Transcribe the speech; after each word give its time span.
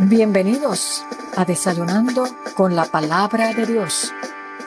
Bienvenidos 0.00 1.04
a 1.36 1.44
Desayunando 1.44 2.28
con 2.54 2.76
la 2.76 2.84
Palabra 2.84 3.52
de 3.52 3.66
Dios. 3.66 4.12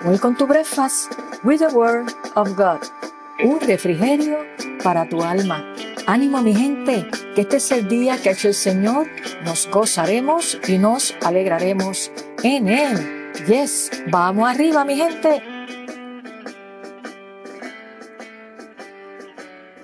Welcome 0.03 0.35
to 0.35 0.45
Breakfast 0.45 1.13
with 1.45 1.59
the 1.59 1.73
Word 1.73 2.11
of 2.35 2.49
God. 2.57 2.81
Un 3.41 3.61
refrigerio 3.61 4.39
para 4.83 5.07
tu 5.07 5.23
alma. 5.23 5.63
Ánimo 6.05 6.41
mi 6.41 6.53
gente, 6.53 7.07
que 7.33 7.41
este 7.41 7.57
es 7.57 7.71
el 7.71 7.87
día 7.87 8.21
que 8.21 8.27
ha 8.27 8.31
hecho 8.33 8.49
el 8.49 8.53
Señor. 8.53 9.07
Nos 9.45 9.69
gozaremos 9.71 10.59
y 10.67 10.77
nos 10.77 11.15
alegraremos 11.23 12.11
en 12.43 12.67
Él. 12.67 13.31
Yes, 13.47 13.89
vamos 14.09 14.49
arriba 14.49 14.83
mi 14.83 14.97
gente. 14.97 15.41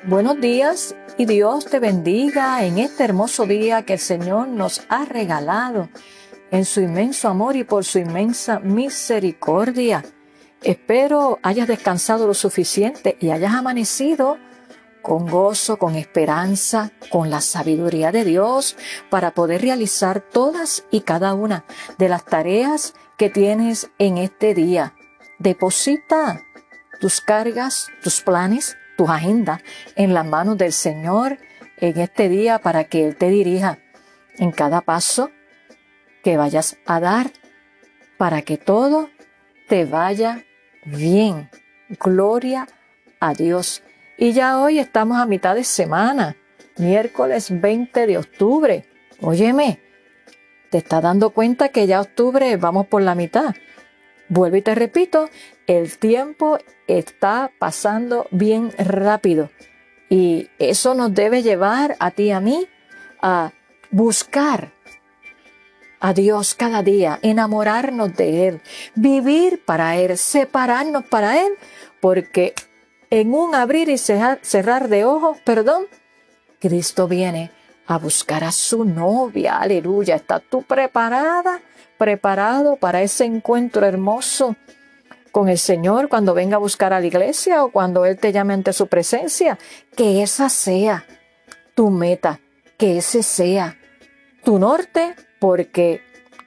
Buenos 0.03 0.41
días 0.41 0.94
y 1.17 1.26
Dios 1.26 1.66
te 1.66 1.80
bendiga 1.80 2.63
en 2.63 2.77
este 2.77 3.03
hermoso 3.03 3.48
día 3.48 3.84
que 3.84 3.94
el 3.94 3.99
Señor 3.99 4.48
nos 4.48 4.81
ha 4.88 5.03
regalado 5.05 5.89
en 6.52 6.63
su 6.63 6.80
inmenso 6.81 7.27
amor 7.27 7.55
y 7.55 7.63
por 7.63 7.84
su 7.85 7.98
inmensa 7.98 8.59
misericordia. 8.59 10.05
Espero 10.61 11.39
hayas 11.41 11.67
descansado 11.67 12.27
lo 12.27 12.35
suficiente 12.35 13.17
y 13.20 13.31
hayas 13.31 13.53
amanecido 13.53 14.38
con 15.02 15.27
gozo, 15.27 15.77
con 15.77 15.95
esperanza, 15.95 16.91
con 17.09 17.31
la 17.31 17.41
sabiduría 17.41 18.11
de 18.11 18.23
Dios 18.23 18.75
para 19.09 19.31
poder 19.31 19.61
realizar 19.61 20.22
todas 20.22 20.86
y 20.91 21.02
cada 21.02 21.34
una 21.34 21.66
de 21.97 22.09
las 22.09 22.25
tareas 22.25 22.94
que 23.17 23.31
tienes 23.31 23.89
en 23.97 24.20
este 24.20 24.53
día. 24.53 24.94
Deposita 25.39 26.44
tus 26.99 27.22
cargas, 27.22 27.88
tus 28.03 28.22
planes 28.22 28.77
tus 28.98 29.10
agendas 29.10 29.62
en 29.96 30.14
las 30.14 30.26
manos 30.26 30.58
del 30.58 30.74
Señor 30.74 31.38
en 31.78 32.00
este 32.00 32.28
día 32.28 32.59
para 32.59 32.86
que 32.86 33.08
Él 33.08 33.16
te 33.16 33.30
dirija 33.30 33.78
en 34.38 34.52
cada 34.52 34.81
paso 34.81 35.31
que 36.23 36.36
vayas 36.36 36.78
a 36.86 37.00
dar 37.00 37.31
para 38.17 38.42
que 38.42 38.58
todo 38.58 39.09
te 39.67 39.86
vaya 39.86 40.44
bien. 40.84 41.50
Gloria 42.00 42.67
a 43.20 43.34
Dios. 43.34 43.84
Y 44.17 44.34
ya 44.34 44.59
hoy 44.59 44.80
estamos 44.80 45.17
a 45.20 45.26
mitad 45.26 45.56
de 45.56 45.64
semana, 45.64 46.36
miércoles 46.78 47.50
20 47.52 48.08
de 48.08 48.17
octubre. 48.17 48.86
Óyeme, 49.22 49.80
te 50.70 50.80
estás 50.80 51.04
dando 51.04 51.30
cuenta 51.30 51.70
que 51.70 51.88
ya 51.88 52.02
octubre 52.02 52.58
vamos 52.58 52.88
por 52.88 53.02
la 53.02 53.16
mitad. 53.16 53.56
Vuelvo 54.30 54.58
y 54.58 54.61
te 54.61 54.75
repito, 54.75 55.30
el 55.67 55.97
tiempo 55.97 56.58
está 56.88 57.52
pasando 57.59 58.28
bien 58.31 58.72
rápido 58.78 59.50
y 60.09 60.50
eso 60.59 60.94
nos 60.94 61.14
debe 61.14 61.44
llevar 61.44 61.95
a 62.00 62.11
ti 62.11 62.23
y 62.23 62.31
a 62.31 62.39
mí 62.39 62.67
a 63.22 63.52
buscar 63.92 64.72
a 66.00 66.14
Dios 66.14 66.53
cada 66.55 66.83
día, 66.83 67.20
enamorarnos 67.22 68.16
de 68.16 68.48
Él, 68.48 68.61
vivir 68.95 69.64
para 69.66 69.95
Él, 69.98 70.17
separarnos 70.17 71.05
para 71.05 71.42
Él, 71.42 71.53
porque 72.00 72.53
en 73.09 73.33
un 73.33 73.55
abrir 73.55 73.89
y 73.89 73.98
cerrar, 73.98 74.89
de 74.89 75.05
ojos, 75.05 75.38
perdón, 75.44 75.86
Cristo 76.59 77.08
viene 77.08 77.52
a 77.88 77.98
buscar 77.98 78.44
a 78.44 78.52
su 78.52 78.83
novia. 78.83 79.58
Aleluya. 79.58 80.16
¿Estás 80.16 80.44
tú 80.50 80.64
preparada? 80.64 81.61
¿Preparado 81.98 82.76
para 82.76 83.02
ese 83.02 83.26
encuentro 83.26 83.86
hermoso 83.86 84.56
con 85.31 85.50
el 85.50 85.58
Señor 85.58 86.09
cuando 86.09 86.34
venga 86.34 86.58
a 86.58 86.59
buscar 86.59 86.94
a 86.94 87.00
la 87.00 87.06
iglesia 87.06 87.64
o 87.64 87.72
cuando 87.72 88.06
Él 88.06 88.17
te 88.17 88.31
llame 88.31 88.54
ante 88.54 88.73
su 88.73 88.88
presencia? 88.88 89.58
Que 89.95 90.22
esa 90.22 90.50
sea 90.50 91.06
tu 91.76 91.89
meta, 91.89 92.39
que 92.78 92.98
ese 92.98 93.23
sea 93.23 93.78
tu 94.44 94.59
norte, 94.59 95.16
porque 95.39 96.02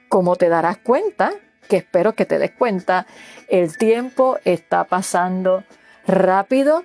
como 0.09 0.37
te 0.37 0.49
darás 0.49 0.79
cuenta, 0.79 1.33
que 1.69 1.79
espero 1.79 2.15
que 2.15 2.27
te 2.27 2.39
des 2.39 2.51
cuenta, 2.53 3.07
el 3.49 3.77
tiempo 3.77 4.39
está 4.45 4.85
pasando 4.85 5.65
rápido, 6.07 6.85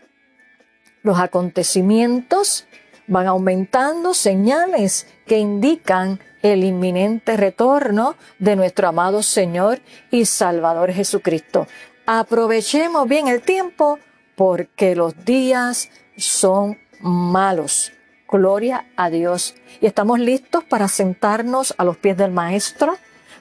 los 1.03 1.19
acontecimientos 1.19 2.67
van 3.07 3.27
aumentando 3.27 4.13
señales 4.13 5.07
que 5.25 5.37
indican 5.37 6.19
el 6.53 6.63
inminente 6.63 7.37
retorno 7.37 8.15
de 8.37 8.55
nuestro 8.55 8.87
amado 8.87 9.23
Señor 9.23 9.79
y 10.11 10.25
Salvador 10.25 10.91
Jesucristo. 10.91 11.67
Aprovechemos 12.05 13.07
bien 13.07 13.27
el 13.27 13.41
tiempo 13.41 13.97
porque 14.35 14.95
los 14.95 15.25
días 15.25 15.89
son 16.17 16.77
malos. 16.99 17.93
Gloria 18.29 18.85
a 18.95 19.09
Dios. 19.09 19.55
Y 19.81 19.87
estamos 19.87 20.19
listos 20.19 20.63
para 20.63 20.87
sentarnos 20.87 21.73
a 21.79 21.83
los 21.83 21.97
pies 21.97 22.15
del 22.15 22.29
Maestro, 22.31 22.95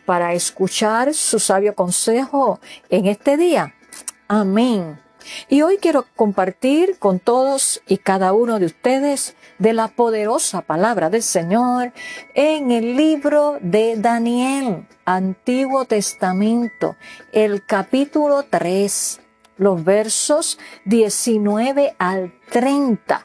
para 0.06 0.32
escuchar 0.32 1.12
su 1.12 1.38
sabio 1.38 1.75
consejo 1.75 2.59
en 2.88 3.06
este 3.06 3.36
día. 3.36 3.75
Amén. 4.28 5.03
Y 5.48 5.62
hoy 5.62 5.78
quiero 5.78 6.06
compartir 6.16 6.98
con 6.98 7.18
todos 7.18 7.82
y 7.86 7.98
cada 7.98 8.32
uno 8.32 8.58
de 8.58 8.66
ustedes 8.66 9.36
de 9.58 9.72
la 9.72 9.88
poderosa 9.88 10.62
palabra 10.62 11.10
del 11.10 11.22
Señor 11.22 11.92
en 12.34 12.70
el 12.70 12.96
libro 12.96 13.58
de 13.60 13.96
Daniel, 13.96 14.86
Antiguo 15.04 15.84
Testamento, 15.84 16.96
el 17.32 17.64
capítulo 17.64 18.44
3, 18.44 19.20
los 19.58 19.84
versos 19.84 20.58
19 20.84 21.94
al 21.98 22.34
30. 22.50 23.24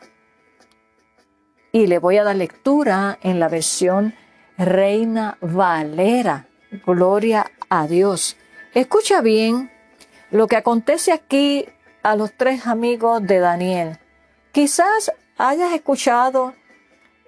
Y 1.72 1.88
le 1.88 2.00
voy 2.00 2.18
a 2.18 2.24
dar 2.24 2.36
lectura 2.36 3.20
en 3.22 3.40
la 3.40 3.48
versión 3.48 4.16
Reina 4.58 5.38
Valera. 5.42 6.48
Gloria 6.86 7.52
a 7.70 7.88
Dios. 7.88 8.38
Escucha 8.74 9.22
bien 9.22 9.72
lo 10.32 10.48
que 10.48 10.56
acontece 10.56 11.12
aquí 11.12 11.66
a 12.04 12.16
los 12.16 12.34
tres 12.34 12.68
amigos 12.68 13.26
de 13.26 13.40
Daniel. 13.40 14.00
Quizás 14.52 15.12
hayas 15.38 15.74
escuchado 15.74 16.54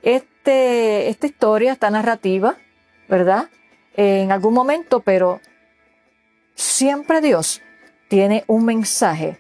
este, 0.01 1.09
esta 1.09 1.27
historia, 1.27 1.73
esta 1.73 1.89
narrativa, 1.89 2.55
¿verdad? 3.07 3.49
En 3.95 4.31
algún 4.31 4.53
momento, 4.53 5.01
pero 5.01 5.39
siempre 6.55 7.21
Dios 7.21 7.61
tiene 8.07 8.43
un 8.47 8.65
mensaje 8.65 9.37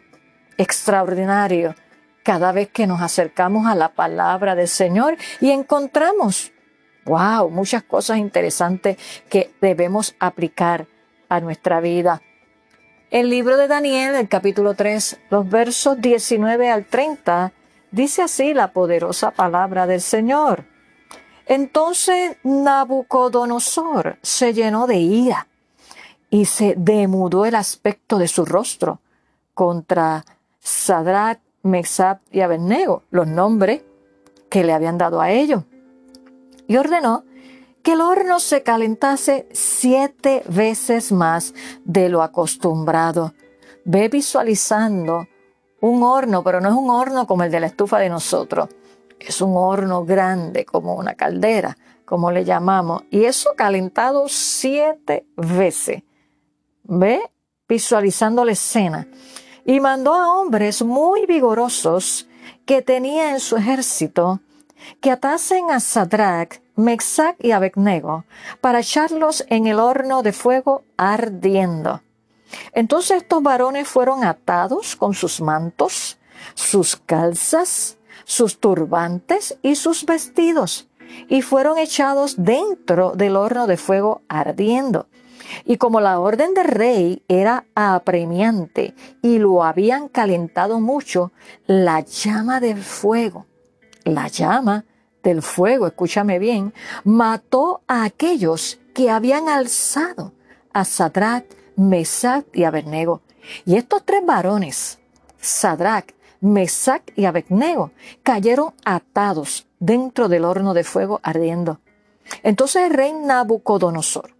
extraordinario 0.57 1.75
cada 2.23 2.51
vez 2.51 2.69
que 2.69 2.87
nos 2.87 3.01
acercamos 3.01 3.67
a 3.67 3.75
la 3.75 3.89
palabra 3.89 4.55
del 4.55 4.67
Señor 4.67 5.17
y 5.39 5.51
encontramos, 5.51 6.51
wow, 7.05 7.49
muchas 7.49 7.83
cosas 7.83 8.17
interesantes 8.17 8.97
que 9.29 9.51
debemos 9.59 10.15
aplicar 10.19 10.87
a 11.29 11.39
nuestra 11.39 11.81
vida. 11.81 12.21
El 13.11 13.29
libro 13.29 13.57
de 13.57 13.67
Daniel, 13.67 14.15
el 14.15 14.29
capítulo 14.29 14.73
3, 14.73 15.19
los 15.31 15.49
versos 15.49 15.99
19 15.99 16.69
al 16.69 16.85
30, 16.85 17.51
dice 17.91 18.21
así 18.21 18.53
la 18.53 18.71
poderosa 18.71 19.31
palabra 19.31 19.85
del 19.85 19.99
Señor. 19.99 20.63
Entonces 21.45 22.37
Nabucodonosor 22.43 24.17
se 24.21 24.53
llenó 24.53 24.87
de 24.87 24.95
ira 24.95 25.47
y 26.29 26.45
se 26.45 26.73
demudó 26.77 27.45
el 27.45 27.55
aspecto 27.55 28.17
de 28.17 28.29
su 28.29 28.45
rostro 28.45 29.01
contra 29.53 30.23
Sadrach, 30.61 31.41
Mesab 31.63 32.19
y 32.31 32.39
Abednego, 32.39 33.03
los 33.11 33.27
nombres 33.27 33.81
que 34.49 34.63
le 34.63 34.71
habían 34.71 34.97
dado 34.97 35.19
a 35.19 35.31
ellos, 35.31 35.65
y 36.65 36.77
ordenó 36.77 37.25
que 37.83 37.93
el 37.93 38.01
horno 38.01 38.39
se 38.39 38.63
calentase 38.63 39.47
siete 39.51 40.43
veces 40.47 41.11
más 41.11 41.53
de 41.83 42.09
lo 42.09 42.21
acostumbrado. 42.21 43.33
Ve 43.85 44.09
visualizando 44.09 45.27
un 45.81 46.03
horno, 46.03 46.43
pero 46.43 46.61
no 46.61 46.69
es 46.69 46.75
un 46.75 46.89
horno 46.89 47.25
como 47.25 47.43
el 47.43 47.51
de 47.51 47.59
la 47.59 47.67
estufa 47.67 47.97
de 47.97 48.09
nosotros. 48.09 48.69
Es 49.19 49.41
un 49.41 49.53
horno 49.55 50.05
grande, 50.05 50.65
como 50.65 50.95
una 50.95 51.15
caldera, 51.15 51.77
como 52.05 52.31
le 52.31 52.45
llamamos. 52.45 53.03
Y 53.09 53.25
eso 53.25 53.51
calentado 53.55 54.27
siete 54.29 55.25
veces. 55.35 56.03
Ve 56.83 57.21
visualizando 57.67 58.45
la 58.45 58.51
escena. 58.51 59.07
Y 59.65 59.79
mandó 59.79 60.13
a 60.13 60.39
hombres 60.39 60.83
muy 60.83 61.25
vigorosos 61.25 62.27
que 62.65 62.81
tenía 62.81 63.31
en 63.31 63.39
su 63.39 63.57
ejército 63.57 64.39
que 64.99 65.11
atasen 65.11 65.71
a 65.71 65.79
Sadrach, 65.79 66.61
Mexac 66.75 67.35
y 67.39 67.51
Abednego 67.51 68.25
para 68.59 68.79
echarlos 68.79 69.45
en 69.49 69.67
el 69.67 69.79
horno 69.79 70.23
de 70.23 70.33
fuego 70.33 70.83
ardiendo. 70.97 72.01
Entonces 72.73 73.17
estos 73.17 73.43
varones 73.43 73.87
fueron 73.87 74.23
atados 74.23 74.95
con 74.95 75.13
sus 75.13 75.41
mantos, 75.41 76.17
sus 76.53 76.95
calzas, 76.95 77.97
sus 78.25 78.59
turbantes 78.59 79.57
y 79.61 79.75
sus 79.75 80.05
vestidos, 80.05 80.87
y 81.27 81.41
fueron 81.41 81.77
echados 81.77 82.35
dentro 82.37 83.11
del 83.11 83.35
horno 83.35 83.67
de 83.67 83.77
fuego 83.77 84.21
ardiendo. 84.27 85.07
Y 85.65 85.77
como 85.77 85.99
la 85.99 86.19
orden 86.19 86.53
del 86.53 86.65
rey 86.65 87.23
era 87.27 87.65
apremiante 87.75 88.93
y 89.21 89.37
lo 89.37 89.63
habían 89.63 90.07
calentado 90.07 90.79
mucho, 90.79 91.31
la 91.67 91.99
llama 92.01 92.59
del 92.59 92.81
fuego, 92.81 93.45
la 94.05 94.27
llama 94.27 94.85
del 95.23 95.41
fuego, 95.41 95.87
escúchame 95.87 96.39
bien, 96.39 96.73
mató 97.03 97.81
a 97.87 98.03
aquellos 98.03 98.79
que 98.93 99.09
habían 99.09 99.49
alzado 99.49 100.33
a 100.73 100.85
Sadrach, 100.85 101.45
Mesach 101.75 102.45
y 102.53 102.63
Abednego. 102.63 103.21
Y 103.65 103.75
estos 103.75 104.03
tres 104.05 104.25
varones, 104.25 104.99
Sadrach, 105.39 106.13
Mesach 106.41 107.03
y 107.15 107.25
Abednego, 107.25 107.91
cayeron 108.23 108.73
atados 108.83 109.67
dentro 109.79 110.27
del 110.27 110.45
horno 110.45 110.73
de 110.73 110.83
fuego 110.83 111.19
ardiendo. 111.23 111.79
Entonces 112.43 112.83
el 112.83 112.93
rey 112.93 113.13
Nabucodonosor 113.13 114.35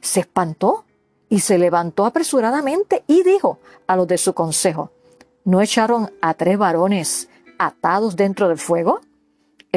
se 0.00 0.20
espantó 0.20 0.84
y 1.28 1.40
se 1.40 1.58
levantó 1.58 2.04
apresuradamente 2.04 3.04
y 3.06 3.22
dijo 3.22 3.58
a 3.86 3.96
los 3.96 4.06
de 4.06 4.18
su 4.18 4.32
consejo, 4.32 4.90
¿no 5.44 5.60
echaron 5.60 6.12
a 6.20 6.34
tres 6.34 6.58
varones 6.58 7.28
atados 7.58 8.16
dentro 8.16 8.48
del 8.48 8.58
fuego? 8.58 9.00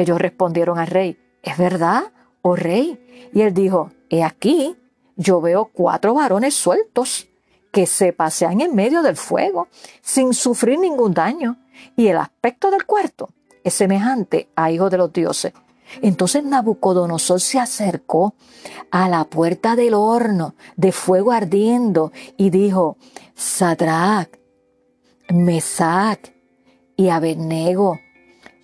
Ellos 0.00 0.18
respondieron 0.18 0.78
al 0.78 0.86
rey, 0.86 1.18
¿es 1.42 1.58
verdad, 1.58 2.04
oh 2.40 2.56
rey? 2.56 3.28
Y 3.34 3.42
él 3.42 3.52
dijo, 3.52 3.90
he 4.08 4.24
aquí, 4.24 4.74
yo 5.14 5.42
veo 5.42 5.66
cuatro 5.66 6.14
varones 6.14 6.54
sueltos 6.54 7.28
que 7.70 7.84
se 7.84 8.14
pasean 8.14 8.62
en 8.62 8.74
medio 8.74 9.02
del 9.02 9.16
fuego 9.16 9.68
sin 10.00 10.32
sufrir 10.32 10.78
ningún 10.78 11.12
daño, 11.12 11.58
y 11.96 12.06
el 12.06 12.16
aspecto 12.16 12.70
del 12.70 12.86
cuarto 12.86 13.28
es 13.62 13.74
semejante 13.74 14.48
a 14.56 14.70
hijo 14.70 14.88
de 14.88 14.96
los 14.96 15.12
dioses. 15.12 15.52
Entonces 16.00 16.44
Nabucodonosor 16.44 17.38
se 17.38 17.58
acercó 17.58 18.34
a 18.90 19.06
la 19.06 19.24
puerta 19.24 19.76
del 19.76 19.92
horno 19.92 20.54
de 20.76 20.92
fuego 20.92 21.30
ardiendo 21.30 22.10
y 22.38 22.48
dijo, 22.48 22.96
Sadrach, 23.34 24.30
Mesach 25.28 26.30
y 26.96 27.10
Abednego, 27.10 27.98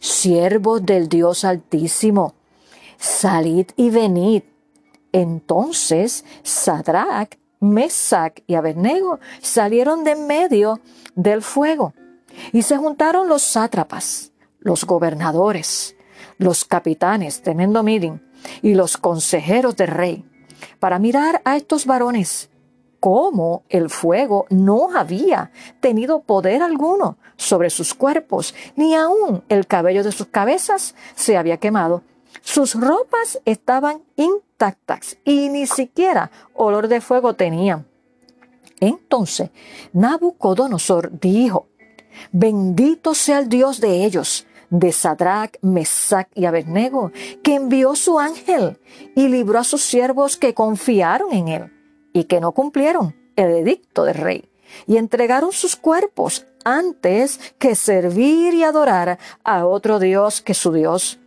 siervos 0.06 0.87
del 0.87 1.08
Dios 1.08 1.44
Altísimo, 1.44 2.35
salid 2.97 3.67
y 3.76 3.91
venid. 3.91 4.43
Entonces 5.12 6.25
Sadrach, 6.43 7.37
Mesach 7.61 8.41
y 8.47 8.55
Abednego 8.55 9.19
salieron 9.41 10.05
de 10.05 10.12
en 10.12 10.26
medio 10.26 10.81
del 11.14 11.43
fuego 11.43 11.94
y 12.53 12.62
se 12.62 12.76
juntaron 12.76 13.29
los 13.29 13.43
sátrapas, 13.43 14.32
los 14.61 14.85
gobernadores, 14.85 15.97
los 16.38 16.64
capitanes, 16.64 17.43
teniendo 17.43 17.82
meeting, 17.82 18.19
y 18.62 18.75
los 18.75 18.99
consejeros 18.99 19.76
del 19.76 19.88
rey, 19.88 20.25
para 20.79 20.99
mirar 20.99 21.41
a 21.44 21.56
estos 21.56 21.87
varones 21.87 22.50
cómo 23.06 23.62
el 23.69 23.88
fuego 23.88 24.47
no 24.50 24.91
había 24.93 25.53
tenido 25.79 26.23
poder 26.23 26.61
alguno 26.61 27.19
sobre 27.37 27.70
sus 27.70 27.94
cuerpos, 27.94 28.53
ni 28.75 28.97
aun 28.97 29.44
el 29.49 29.69
cabello 29.69 30.03
de 30.03 30.11
sus 30.11 30.26
cabezas 30.26 30.97
se 31.14 31.37
había 31.37 31.58
quemado. 31.58 32.03
Sus 32.43 32.75
ropas 32.75 33.41
estaban 33.44 34.03
intactas 34.17 35.19
y 35.25 35.50
ni 35.50 35.69
siquiera 35.69 36.32
olor 36.53 36.88
de 36.88 37.00
fuego 37.00 37.35
tenían. 37.35 37.87
Entonces 38.81 39.50
Nabucodonosor 39.93 41.17
dijo, 41.20 41.69
bendito 42.32 43.14
sea 43.14 43.38
el 43.38 43.49
Dios 43.49 43.81
de 43.81 44.05
ellos, 44.05 44.49
de 44.69 44.91
Sadrach, 44.91 45.59
Mesach 45.62 46.26
y 46.35 46.44
Abednego, 46.44 47.12
que 47.44 47.55
envió 47.55 47.94
su 47.94 48.19
ángel 48.19 48.81
y 49.14 49.29
libró 49.29 49.61
a 49.61 49.64
sus 49.64 49.82
siervos 49.82 50.37
que 50.37 50.55
confiaron 50.55 51.32
en 51.32 51.47
él 51.47 51.75
y 52.17 52.25
que 52.25 52.41
no 52.41 52.53
cumplieron 52.53 53.15
el 53.37 53.51
edicto 53.51 54.05
del 54.05 54.15
rey 54.15 54.51
y 54.87 54.97
entregaron 54.97 55.53
sus 55.53 55.77
cuerpos 55.77 56.47
antes 56.65 57.39
que 57.59 57.75
servir 57.75 58.55
y 58.55 58.63
adorar 58.63 59.19
a 59.45 59.67
otro 59.67 59.99
Dios 59.99 60.41
que 60.41 60.55
su 60.55 60.73
Dios. 60.73 61.19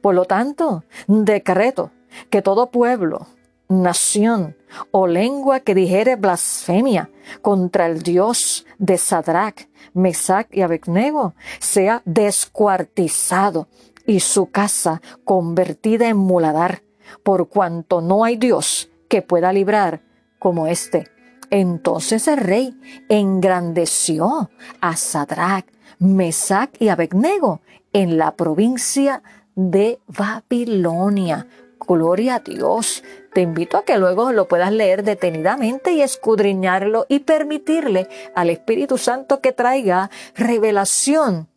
Por 0.00 0.14
lo 0.14 0.24
tanto, 0.24 0.84
decreto 1.06 1.90
que 2.30 2.40
todo 2.40 2.70
pueblo, 2.70 3.26
nación 3.68 4.56
o 4.92 5.06
lengua 5.06 5.60
que 5.60 5.74
dijere 5.74 6.16
blasfemia 6.16 7.10
contra 7.42 7.84
el 7.84 8.02
Dios 8.02 8.64
de 8.78 8.96
Sadrach, 8.96 9.68
Mesach 9.92 10.46
y 10.52 10.62
Abednego 10.62 11.34
sea 11.58 12.00
descuartizado 12.06 13.68
y 14.06 14.20
su 14.20 14.50
casa 14.50 15.02
convertida 15.22 16.08
en 16.08 16.16
muladar, 16.16 16.82
por 17.22 17.50
cuanto 17.50 18.00
no 18.00 18.24
hay 18.24 18.36
Dios 18.38 18.88
que 19.06 19.20
pueda 19.20 19.52
librar 19.52 20.08
como 20.40 20.66
este. 20.66 21.08
Entonces 21.50 22.26
el 22.26 22.38
rey 22.38 22.80
engrandeció 23.08 24.50
a 24.80 24.96
Sadrach, 24.96 25.66
Mesach 26.00 26.70
y 26.80 26.88
Abednego 26.88 27.60
en 27.92 28.18
la 28.18 28.34
provincia 28.34 29.22
de 29.54 30.00
Babilonia. 30.08 31.46
Gloria 31.86 32.36
a 32.36 32.40
Dios. 32.40 33.02
Te 33.32 33.42
invito 33.42 33.76
a 33.76 33.84
que 33.84 33.98
luego 33.98 34.32
lo 34.32 34.48
puedas 34.48 34.72
leer 34.72 35.02
detenidamente 35.04 35.92
y 35.92 36.02
escudriñarlo 36.02 37.06
y 37.08 37.20
permitirle 37.20 38.08
al 38.34 38.50
Espíritu 38.50 38.98
Santo 38.98 39.40
que 39.40 39.52
traiga 39.52 40.10
revelación 40.34 41.48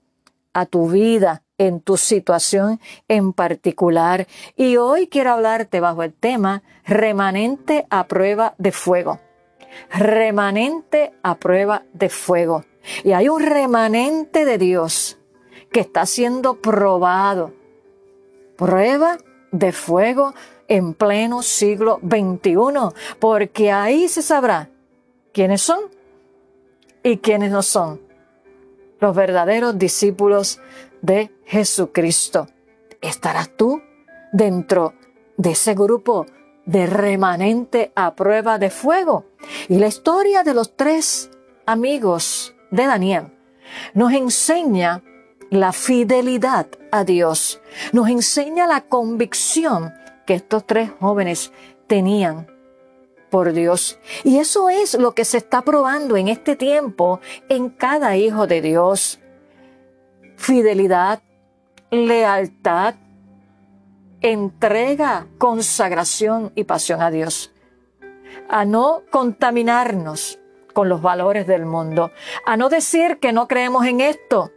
a 0.54 0.66
tu 0.66 0.90
vida 0.90 1.44
en 1.68 1.80
tu 1.80 1.98
situación 1.98 2.80
en 3.08 3.34
particular. 3.34 4.28
Y 4.56 4.78
hoy 4.78 5.08
quiero 5.08 5.32
hablarte 5.32 5.80
bajo 5.80 6.04
el 6.04 6.14
tema 6.14 6.64
remanente 6.86 7.86
a 7.90 8.08
prueba 8.08 8.56
de 8.58 8.72
fuego. 8.72 9.20
Remanente 9.92 11.14
a 11.24 11.36
prueba 11.36 11.84
de 11.94 12.10
fuego. 12.10 12.66
Y 13.04 13.14
hay 13.14 13.30
un 13.30 13.42
remanente 13.42 14.46
de 14.46 14.58
Dios 14.58 15.18
que 15.72 15.80
está 15.80 16.06
siendo 16.06 16.56
probado. 16.56 17.54
Prueba 18.58 19.18
de 19.52 19.72
fuego 19.72 20.34
en 20.68 20.94
pleno 20.94 21.42
siglo 21.44 22.00
XXI, 22.02 22.56
porque 23.20 23.72
ahí 23.72 24.08
se 24.08 24.22
sabrá 24.22 24.70
quiénes 25.32 25.62
son 25.62 25.80
y 27.04 27.18
quiénes 27.18 27.52
no 27.52 27.62
son 27.62 28.02
los 29.04 29.16
verdaderos 29.16 29.78
discípulos 29.78 30.62
de 31.04 31.30
Jesucristo. 31.46 32.48
¿Estarás 33.02 33.56
tú 33.56 33.84
dentro 34.32 34.96
de 35.38 35.52
ese 35.52 35.76
grupo 35.76 36.26
de 36.66 36.88
remanente 36.88 37.92
a 37.94 38.16
prueba 38.16 38.58
de 38.58 38.72
fuego? 38.72 39.26
Y 39.70 39.78
la 39.78 39.88
historia 39.88 40.42
de 40.44 40.56
los 40.56 40.76
tres 40.76 41.30
amigos 41.68 42.56
de 42.72 42.88
Daniel 42.88 43.38
nos 43.94 44.14
enseña 44.14 45.04
la 45.52 45.72
fidelidad 45.74 46.68
a 46.92 47.04
Dios, 47.04 47.62
nos 47.92 48.10
enseña 48.10 48.66
la 48.66 48.82
convicción 48.82 49.94
que 50.26 50.36
estos 50.36 50.66
tres 50.66 50.90
jóvenes 51.00 51.52
tenían 51.86 52.48
por 53.30 53.52
Dios. 53.52 54.00
Y 54.24 54.38
eso 54.38 54.70
es 54.70 54.94
lo 54.94 55.14
que 55.14 55.26
se 55.26 55.38
está 55.38 55.64
probando 55.64 56.18
en 56.18 56.28
este 56.28 56.56
tiempo 56.56 57.20
en 57.50 57.70
cada 57.70 58.16
hijo 58.16 58.48
de 58.48 58.62
Dios. 58.62 59.20
Fidelidad, 60.44 61.22
lealtad, 61.90 62.96
entrega, 64.20 65.26
consagración 65.38 66.52
y 66.54 66.66
pasión 66.66 67.02
a 67.02 67.12
Dios. 67.12 67.54
A 68.50 68.66
no 68.66 69.04
contaminarnos 69.10 70.42
con 70.74 70.90
los 70.90 71.02
valores 71.02 71.48
del 71.48 71.66
mundo. 71.66 72.12
A 72.46 72.58
no 72.58 72.68
decir 72.68 73.20
que 73.20 73.32
no 73.32 73.48
creemos 73.48 73.86
en 73.86 74.02
esto, 74.02 74.52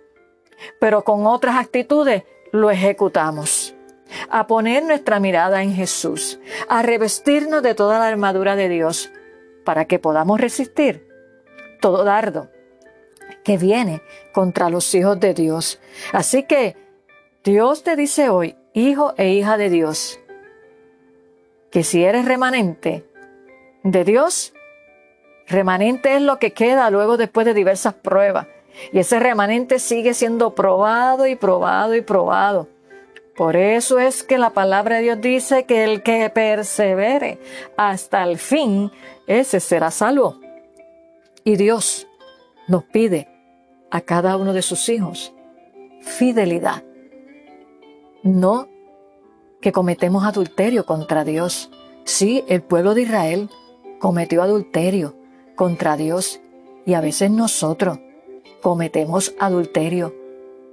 pero 0.80 1.04
con 1.04 1.24
otras 1.24 1.54
actitudes 1.54 2.24
lo 2.50 2.72
ejecutamos. 2.72 3.76
A 4.28 4.48
poner 4.48 4.82
nuestra 4.82 5.20
mirada 5.20 5.62
en 5.62 5.72
Jesús. 5.72 6.40
A 6.68 6.82
revestirnos 6.82 7.62
de 7.62 7.76
toda 7.76 8.00
la 8.00 8.08
armadura 8.08 8.56
de 8.56 8.68
Dios 8.68 9.12
para 9.64 9.84
que 9.84 10.00
podamos 10.00 10.40
resistir 10.40 11.06
todo 11.80 12.02
dardo 12.02 12.50
que 13.46 13.58
viene 13.58 14.02
contra 14.32 14.68
los 14.70 14.92
hijos 14.96 15.20
de 15.20 15.32
Dios. 15.32 15.78
Así 16.12 16.42
que 16.42 16.74
Dios 17.44 17.84
te 17.84 17.94
dice 17.94 18.28
hoy, 18.28 18.56
hijo 18.74 19.14
e 19.16 19.34
hija 19.34 19.56
de 19.56 19.70
Dios, 19.70 20.18
que 21.70 21.84
si 21.84 22.02
eres 22.02 22.24
remanente 22.24 23.04
de 23.84 24.02
Dios, 24.02 24.52
remanente 25.46 26.16
es 26.16 26.22
lo 26.22 26.40
que 26.40 26.52
queda 26.52 26.90
luego 26.90 27.16
después 27.16 27.46
de 27.46 27.54
diversas 27.54 27.94
pruebas. 27.94 28.48
Y 28.92 28.98
ese 28.98 29.20
remanente 29.20 29.78
sigue 29.78 30.12
siendo 30.12 30.56
probado 30.56 31.28
y 31.28 31.36
probado 31.36 31.94
y 31.94 32.00
probado. 32.00 32.66
Por 33.36 33.54
eso 33.54 34.00
es 34.00 34.24
que 34.24 34.38
la 34.38 34.50
palabra 34.50 34.96
de 34.96 35.02
Dios 35.02 35.20
dice 35.20 35.66
que 35.66 35.84
el 35.84 36.02
que 36.02 36.30
persevere 36.30 37.38
hasta 37.76 38.24
el 38.24 38.38
fin, 38.38 38.90
ese 39.28 39.60
será 39.60 39.92
salvo. 39.92 40.40
Y 41.44 41.54
Dios 41.54 42.08
nos 42.66 42.82
pide 42.82 43.35
a 43.96 44.02
cada 44.02 44.36
uno 44.36 44.52
de 44.52 44.60
sus 44.60 44.90
hijos 44.90 45.32
fidelidad. 46.02 46.84
No 48.22 48.68
que 49.62 49.72
cometemos 49.72 50.24
adulterio 50.24 50.84
contra 50.84 51.24
Dios. 51.24 51.70
Sí, 52.04 52.44
el 52.46 52.62
pueblo 52.62 52.94
de 52.94 53.02
Israel 53.02 53.48
cometió 53.98 54.42
adulterio 54.42 55.16
contra 55.54 55.96
Dios 55.96 56.42
y 56.84 56.92
a 56.92 57.00
veces 57.00 57.30
nosotros 57.30 57.98
cometemos 58.60 59.34
adulterio 59.40 60.14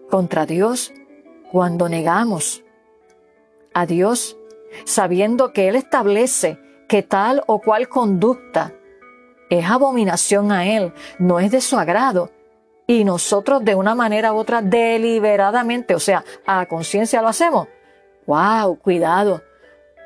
contra 0.09 0.45
Dios 0.45 0.91
cuando 1.49 1.87
negamos 1.87 2.61
a 3.73 3.85
Dios, 3.85 4.35
sabiendo 4.83 5.53
que 5.53 5.69
Él 5.69 5.77
establece 5.77 6.59
que 6.89 7.03
tal 7.03 7.41
o 7.47 7.61
cual 7.61 7.87
conducta 7.87 8.73
es 9.49 9.65
abominación 9.65 10.51
a 10.51 10.67
Él, 10.67 10.93
no 11.19 11.39
es 11.39 11.51
de 11.51 11.61
su 11.61 11.77
agrado, 11.77 12.29
y 12.87 13.03
nosotros 13.03 13.63
de 13.63 13.75
una 13.75 13.95
manera 13.95 14.33
u 14.33 14.37
otra 14.37 14.61
deliberadamente, 14.61 15.95
o 15.95 15.99
sea, 15.99 16.23
a 16.45 16.65
conciencia 16.65 17.21
lo 17.21 17.29
hacemos, 17.29 17.67
wow, 18.25 18.77
cuidado, 18.77 19.41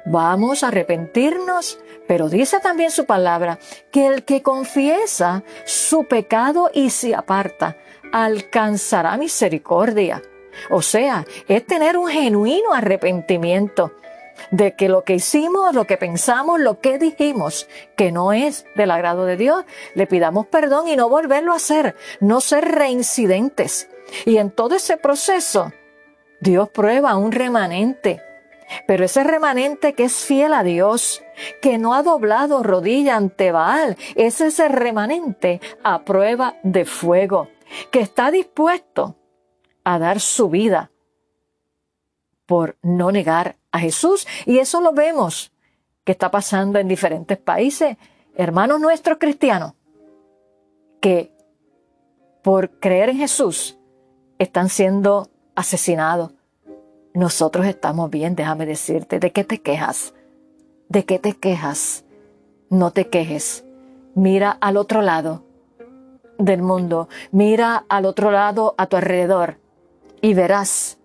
vamos 0.05 0.63
a 0.63 0.69
arrepentirnos, 0.69 1.79
pero 2.07 2.29
dice 2.29 2.59
también 2.59 2.91
su 2.91 3.05
palabra 3.05 3.59
que 3.91 4.07
el 4.07 4.23
que 4.23 4.41
confiesa 4.41 5.43
su 5.65 6.05
pecado 6.05 6.69
y 6.73 6.89
se 6.89 7.13
aparta, 7.15 7.77
alcanzará 8.11 9.17
misericordia. 9.17 10.21
O 10.69 10.81
sea, 10.81 11.25
es 11.47 11.65
tener 11.65 11.97
un 11.97 12.07
genuino 12.07 12.73
arrepentimiento 12.73 13.91
de 14.51 14.75
que 14.75 14.89
lo 14.89 15.03
que 15.03 15.15
hicimos, 15.15 15.73
lo 15.73 15.85
que 15.85 15.97
pensamos, 15.97 16.59
lo 16.59 16.79
que 16.79 16.97
dijimos, 16.97 17.67
que 17.95 18.11
no 18.11 18.33
es 18.33 18.65
del 18.75 18.91
agrado 18.91 19.25
de 19.25 19.37
Dios, 19.37 19.65
le 19.95 20.07
pidamos 20.07 20.47
perdón 20.47 20.87
y 20.87 20.95
no 20.95 21.09
volverlo 21.09 21.53
a 21.53 21.57
hacer, 21.57 21.95
no 22.19 22.41
ser 22.41 22.65
reincidentes. 22.65 23.89
Y 24.25 24.37
en 24.37 24.51
todo 24.51 24.75
ese 24.75 24.97
proceso, 24.97 25.71
Dios 26.39 26.69
prueba 26.69 27.17
un 27.17 27.31
remanente. 27.31 28.21
Pero 28.85 29.05
ese 29.05 29.23
remanente 29.23 29.93
que 29.93 30.05
es 30.05 30.13
fiel 30.13 30.53
a 30.53 30.63
Dios, 30.63 31.23
que 31.61 31.77
no 31.77 31.93
ha 31.93 32.03
doblado 32.03 32.63
rodilla 32.63 33.15
ante 33.15 33.51
Baal, 33.51 33.97
es 34.15 34.41
ese 34.41 34.67
remanente 34.67 35.61
a 35.83 36.03
prueba 36.03 36.55
de 36.63 36.83
fuego, 36.83 37.49
que 37.91 38.01
está 38.01 38.29
dispuesto 38.29 39.15
a 39.85 39.99
dar 39.99 40.19
su 40.19 40.49
vida 40.49 40.91
por 42.45 42.77
no 42.81 43.11
negar 43.11 43.55
a 43.77 43.79
Jesús. 43.79 44.27
Y 44.45 44.59
eso 44.59 44.81
lo 44.81 44.91
vemos 44.91 45.51
que 46.03 46.11
está 46.11 46.29
pasando 46.31 46.79
en 46.79 46.87
diferentes 46.87 47.37
países. 47.37 47.97
Hermanos 48.35 48.79
nuestros 48.79 49.17
cristianos 49.17 49.73
que 51.01 51.31
por 52.43 52.79
creer 52.79 53.09
en 53.09 53.17
Jesús 53.17 53.77
están 54.39 54.69
siendo 54.69 55.29
asesinados. 55.55 56.31
Nosotros 57.13 57.65
estamos 57.65 58.09
bien, 58.09 58.35
déjame 58.35 58.65
decirte. 58.65 59.19
¿De 59.19 59.31
qué 59.31 59.43
te 59.43 59.61
quejas? 59.61 60.13
¿De 60.87 61.03
qué 61.05 61.19
te 61.19 61.33
quejas? 61.33 62.05
No 62.69 62.91
te 62.91 63.09
quejes. 63.09 63.65
Mira 64.13 64.51
al 64.51 64.77
otro 64.77 65.01
lado 65.01 65.43
del 66.37 66.61
mundo. 66.61 67.09
Mira 67.31 67.85
al 67.89 68.05
otro 68.05 68.31
lado 68.31 68.75
a 68.77 68.87
tu 68.87 68.97
alrededor 68.97 69.57
y 70.21 70.33
verás 70.33 70.97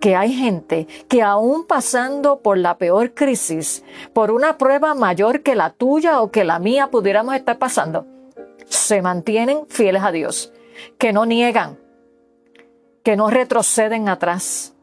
que 0.00 0.16
hay 0.16 0.32
gente 0.32 0.88
que 1.08 1.22
aún 1.22 1.66
pasando 1.66 2.40
por 2.40 2.58
la 2.58 2.78
peor 2.78 3.12
crisis, 3.14 3.84
por 4.12 4.30
una 4.30 4.58
prueba 4.58 4.94
mayor 4.94 5.42
que 5.42 5.54
la 5.54 5.70
tuya 5.70 6.22
o 6.22 6.30
que 6.30 6.44
la 6.44 6.58
mía 6.58 6.88
pudiéramos 6.90 7.34
estar 7.34 7.58
pasando, 7.58 8.06
se 8.66 9.02
mantienen 9.02 9.66
fieles 9.68 10.02
a 10.02 10.10
Dios, 10.10 10.52
que 10.98 11.12
no 11.12 11.26
niegan, 11.26 11.78
que 13.02 13.16
no 13.16 13.28
retroceden 13.28 14.08
atrás, 14.08 14.74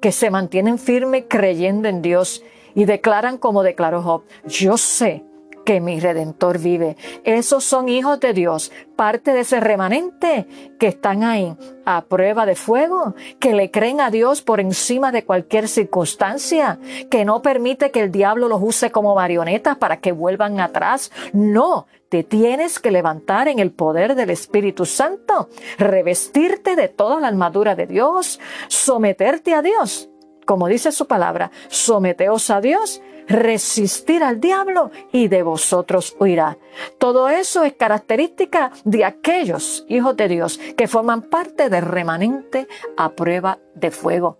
que 0.00 0.12
se 0.12 0.30
mantienen 0.30 0.78
firmes 0.78 1.24
creyendo 1.28 1.88
en 1.88 2.02
Dios 2.02 2.42
y 2.74 2.84
declaran 2.84 3.38
como 3.38 3.62
declaró 3.62 4.02
Job, 4.02 4.24
yo 4.44 4.76
sé 4.76 5.24
que 5.64 5.80
mi 5.80 5.98
redentor 5.98 6.58
vive. 6.58 6.96
Esos 7.24 7.64
son 7.64 7.88
hijos 7.88 8.20
de 8.20 8.32
Dios, 8.32 8.70
parte 8.96 9.32
de 9.32 9.40
ese 9.40 9.60
remanente 9.60 10.46
que 10.78 10.88
están 10.88 11.24
ahí 11.24 11.56
a 11.84 12.02
prueba 12.02 12.46
de 12.46 12.54
fuego, 12.54 13.14
que 13.40 13.54
le 13.54 13.70
creen 13.70 14.00
a 14.00 14.10
Dios 14.10 14.42
por 14.42 14.60
encima 14.60 15.12
de 15.12 15.24
cualquier 15.24 15.68
circunstancia, 15.68 16.78
que 17.10 17.24
no 17.24 17.42
permite 17.42 17.90
que 17.90 18.00
el 18.00 18.12
diablo 18.12 18.48
los 18.48 18.62
use 18.62 18.90
como 18.90 19.14
marionetas 19.14 19.76
para 19.76 19.98
que 19.98 20.12
vuelvan 20.12 20.60
atrás. 20.60 21.10
No, 21.32 21.86
te 22.08 22.22
tienes 22.22 22.78
que 22.78 22.90
levantar 22.90 23.48
en 23.48 23.58
el 23.58 23.72
poder 23.72 24.14
del 24.14 24.30
Espíritu 24.30 24.86
Santo, 24.86 25.48
revestirte 25.78 26.76
de 26.76 26.88
toda 26.88 27.20
la 27.20 27.28
armadura 27.28 27.74
de 27.74 27.86
Dios, 27.86 28.38
someterte 28.68 29.54
a 29.54 29.62
Dios. 29.62 30.08
Como 30.46 30.68
dice 30.68 30.92
su 30.92 31.06
palabra, 31.06 31.50
someteos 31.68 32.50
a 32.50 32.60
Dios 32.60 33.00
resistir 33.28 34.22
al 34.22 34.40
diablo 34.40 34.90
y 35.12 35.28
de 35.28 35.42
vosotros 35.42 36.16
huirá. 36.18 36.58
Todo 36.98 37.28
eso 37.28 37.62
es 37.64 37.74
característica 37.74 38.72
de 38.84 39.04
aquellos 39.04 39.84
hijos 39.88 40.16
de 40.16 40.28
Dios 40.28 40.58
que 40.76 40.88
forman 40.88 41.22
parte 41.22 41.68
del 41.68 41.82
remanente 41.82 42.68
a 42.96 43.10
prueba 43.10 43.58
de 43.74 43.90
fuego. 43.90 44.38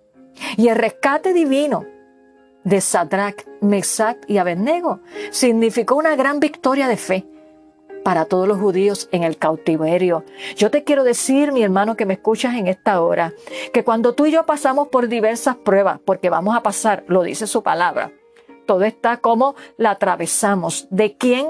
Y 0.56 0.68
el 0.68 0.76
rescate 0.76 1.32
divino 1.32 1.86
de 2.64 2.80
Sadrach, 2.80 3.46
Mesach 3.60 4.18
y 4.26 4.38
Abednego 4.38 5.00
significó 5.30 5.96
una 5.96 6.16
gran 6.16 6.40
victoria 6.40 6.88
de 6.88 6.96
fe 6.96 7.26
para 8.02 8.26
todos 8.26 8.46
los 8.46 8.58
judíos 8.58 9.08
en 9.12 9.22
el 9.22 9.38
cautiverio. 9.38 10.24
Yo 10.56 10.70
te 10.70 10.84
quiero 10.84 11.04
decir, 11.04 11.52
mi 11.52 11.62
hermano 11.62 11.96
que 11.96 12.06
me 12.06 12.14
escuchas 12.14 12.54
en 12.54 12.66
esta 12.66 13.00
hora, 13.00 13.32
que 13.72 13.82
cuando 13.82 14.14
tú 14.14 14.26
y 14.26 14.32
yo 14.32 14.44
pasamos 14.44 14.88
por 14.88 15.08
diversas 15.08 15.56
pruebas, 15.56 16.00
porque 16.04 16.28
vamos 16.28 16.54
a 16.54 16.62
pasar, 16.62 17.04
lo 17.08 17.22
dice 17.22 17.46
su 17.46 17.62
palabra, 17.62 18.12
todo 18.64 18.85
está 18.85 19.18
como 19.18 19.54
la 19.76 19.90
atravesamos, 19.92 20.87
de 20.90 21.16
quién 21.16 21.49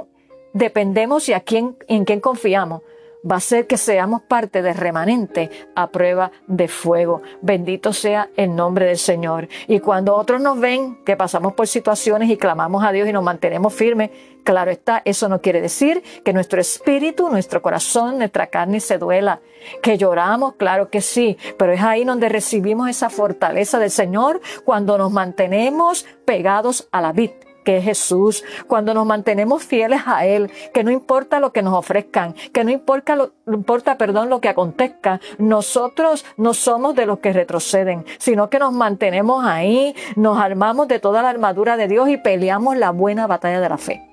dependemos 0.53 1.29
y 1.29 1.33
a 1.33 1.41
quién, 1.41 1.77
en 1.89 2.05
quién 2.05 2.21
confiamos. 2.21 2.83
Va 3.31 3.37
a 3.37 3.41
ser 3.41 3.67
que 3.67 3.77
seamos 3.77 4.23
parte 4.23 4.63
de 4.63 4.73
remanente 4.73 5.51
a 5.75 5.91
prueba 5.91 6.31
de 6.47 6.69
fuego. 6.69 7.23
Bendito 7.41 7.93
sea 7.93 8.29
el 8.37 8.55
nombre 8.55 8.87
del 8.87 8.99
Señor. 8.99 9.49
Y 9.67 9.81
cuando 9.81 10.15
otros 10.15 10.41
nos 10.41 10.59
ven 10.61 11.03
que 11.05 11.17
pasamos 11.17 11.55
por 11.55 11.67
situaciones 11.67 12.29
y 12.31 12.37
clamamos 12.37 12.85
a 12.85 12.93
Dios 12.93 13.09
y 13.09 13.13
nos 13.13 13.25
mantenemos 13.25 13.73
firmes, 13.73 14.11
Claro 14.45 14.71
está, 14.71 15.01
eso 15.07 15.31
no 15.31 15.41
quiere 15.41 15.63
decir 15.63 16.03
que 16.23 16.35
nuestro 16.35 16.61
espíritu, 16.61 17.31
nuestro 17.31 17.63
corazón, 17.63 18.19
nuestra 18.19 18.49
carne 18.49 18.79
se 18.79 18.99
duela. 18.99 19.41
Que 19.83 19.97
lloramos, 19.97 20.57
claro 20.57 20.91
que 20.91 21.01
sí, 21.01 21.39
pero 21.59 21.73
es 21.73 21.81
ahí 21.81 22.05
donde 22.05 22.29
recibimos 22.29 22.91
esa 22.91 23.09
fortaleza 23.09 23.79
del 23.79 23.91
Señor 23.91 24.43
cuando 24.65 24.99
nos 24.99 25.11
mantenemos 25.11 26.05
pegados 26.27 26.89
a 26.93 27.01
la 27.01 27.13
vid 27.13 27.31
que 27.65 27.79
es 27.79 27.85
Jesús, 27.85 28.45
cuando 28.67 28.95
nos 28.95 29.07
mantenemos 29.07 29.65
fieles 29.65 30.03
a 30.07 30.27
Él, 30.27 30.51
que 30.73 30.85
no 30.85 30.91
importa 30.91 31.41
lo 31.41 31.53
que 31.53 31.63
nos 31.63 31.75
ofrezcan, 31.75 32.35
que 32.53 32.63
no 32.63 32.71
importa, 32.71 33.17
lo, 33.17 33.33
importa, 33.47 33.99
perdón, 33.99 34.31
lo 34.31 34.41
que 34.41 34.49
acontezca, 34.49 35.21
nosotros 35.39 36.25
no 36.37 36.55
somos 36.55 36.95
de 36.95 37.07
los 37.07 37.19
que 37.19 37.33
retroceden, 37.33 38.05
sino 38.19 38.51
que 38.51 38.59
nos 38.59 38.73
mantenemos 38.73 39.45
ahí, 39.45 39.95
nos 40.17 40.39
armamos 40.39 40.87
de 40.89 41.01
toda 41.01 41.23
la 41.23 41.31
armadura 41.31 41.77
de 41.77 41.89
Dios 41.89 42.09
y 42.09 42.17
peleamos 42.17 42.77
la 42.77 42.91
buena 42.91 43.27
batalla 43.27 43.61
de 43.61 43.69
la 43.69 43.79
fe 43.79 44.09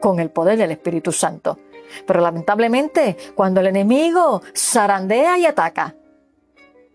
con 0.00 0.20
el 0.20 0.30
poder 0.30 0.58
del 0.58 0.70
Espíritu 0.70 1.12
Santo. 1.12 1.58
Pero 2.06 2.20
lamentablemente, 2.20 3.16
cuando 3.34 3.60
el 3.60 3.68
enemigo 3.68 4.42
zarandea 4.54 5.38
y 5.38 5.46
ataca 5.46 5.94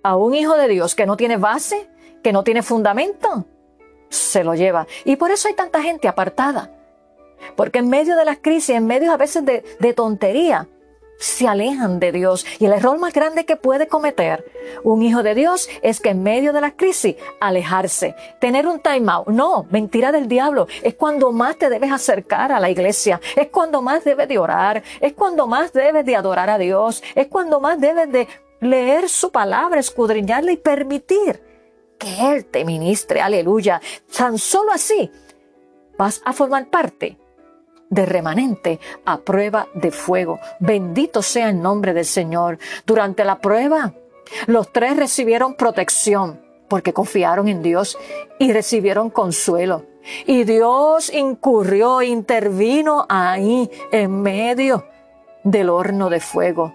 a 0.03 0.15
un 0.15 0.35
hijo 0.35 0.55
de 0.55 0.67
Dios 0.67 0.95
que 0.95 1.05
no 1.05 1.17
tiene 1.17 1.37
base, 1.37 1.89
que 2.21 2.31
no 2.31 2.43
tiene 2.43 2.61
fundamento, 2.61 3.45
se 4.13 4.43
lo 4.43 4.53
lleva. 4.55 4.87
Y 5.05 5.15
por 5.15 5.31
eso 5.31 5.47
hay 5.47 5.55
tanta 5.55 5.81
gente 5.81 6.07
apartada. 6.07 6.71
Porque 7.55 7.79
en 7.79 7.89
medio 7.89 8.15
de 8.15 8.25
las 8.25 8.37
crisis, 8.37 8.75
en 8.75 8.85
medio 8.85 9.11
a 9.11 9.17
veces 9.17 9.43
de, 9.45 9.93
tontería, 9.93 10.67
se 11.19 11.47
alejan 11.47 11.99
de 11.99 12.11
Dios. 12.11 12.45
Y 12.59 12.65
el 12.65 12.73
error 12.73 12.97
más 12.99 13.13
grande 13.13 13.45
que 13.45 13.55
puede 13.55 13.87
cometer 13.87 14.45
un 14.83 15.01
hijo 15.01 15.23
de 15.23 15.35
Dios 15.35 15.67
es 15.81 15.99
que 15.99 16.09
en 16.09 16.23
medio 16.23 16.53
de 16.53 16.61
la 16.61 16.71
crisis 16.71 17.15
alejarse, 17.41 18.15
tener 18.39 18.67
un 18.67 18.79
time 18.79 19.11
out. 19.11 19.27
No, 19.27 19.65
mentira 19.69 20.11
del 20.11 20.27
diablo. 20.27 20.67
Es 20.83 20.93
cuando 20.95 21.31
más 21.31 21.57
te 21.57 21.69
debes 21.69 21.91
acercar 21.91 22.51
a 22.51 22.59
la 22.59 22.69
iglesia. 22.69 23.19
Es 23.35 23.49
cuando 23.49 23.81
más 23.81 24.03
debes 24.03 24.27
de 24.27 24.37
orar. 24.37 24.83
Es 25.01 25.13
cuando 25.13 25.47
más 25.47 25.73
debes 25.73 26.05
de 26.05 26.15
adorar 26.15 26.49
a 26.49 26.57
Dios. 26.57 27.03
Es 27.15 27.27
cuando 27.27 27.59
más 27.59 27.79
debes 27.79 28.11
de 28.11 28.27
leer 28.61 29.09
su 29.09 29.31
palabra, 29.31 29.79
escudriñarla 29.79 30.51
y 30.51 30.57
permitir 30.57 31.52
que 32.03 32.31
Él 32.31 32.45
te 32.45 32.65
ministre. 32.65 33.21
Aleluya. 33.21 33.81
Tan 34.15 34.37
solo 34.37 34.71
así 34.71 35.09
vas 35.97 36.21
a 36.25 36.33
formar 36.33 36.67
parte 36.67 37.17
de 37.89 38.05
remanente 38.05 38.79
a 39.05 39.19
prueba 39.19 39.67
de 39.73 39.91
fuego. 39.91 40.39
Bendito 40.59 41.21
sea 41.21 41.49
el 41.49 41.61
nombre 41.61 41.93
del 41.93 42.05
Señor. 42.05 42.57
Durante 42.85 43.23
la 43.23 43.39
prueba, 43.39 43.93
los 44.47 44.71
tres 44.73 44.97
recibieron 44.97 45.55
protección 45.55 46.41
porque 46.67 46.93
confiaron 46.93 47.47
en 47.47 47.61
Dios 47.61 47.97
y 48.39 48.51
recibieron 48.51 49.09
consuelo. 49.09 49.85
Y 50.25 50.43
Dios 50.43 51.13
incurrió, 51.13 52.01
intervino 52.01 53.05
ahí 53.07 53.69
en 53.91 54.21
medio 54.21 54.85
del 55.43 55.69
horno 55.69 56.09
de 56.09 56.19
fuego. 56.19 56.73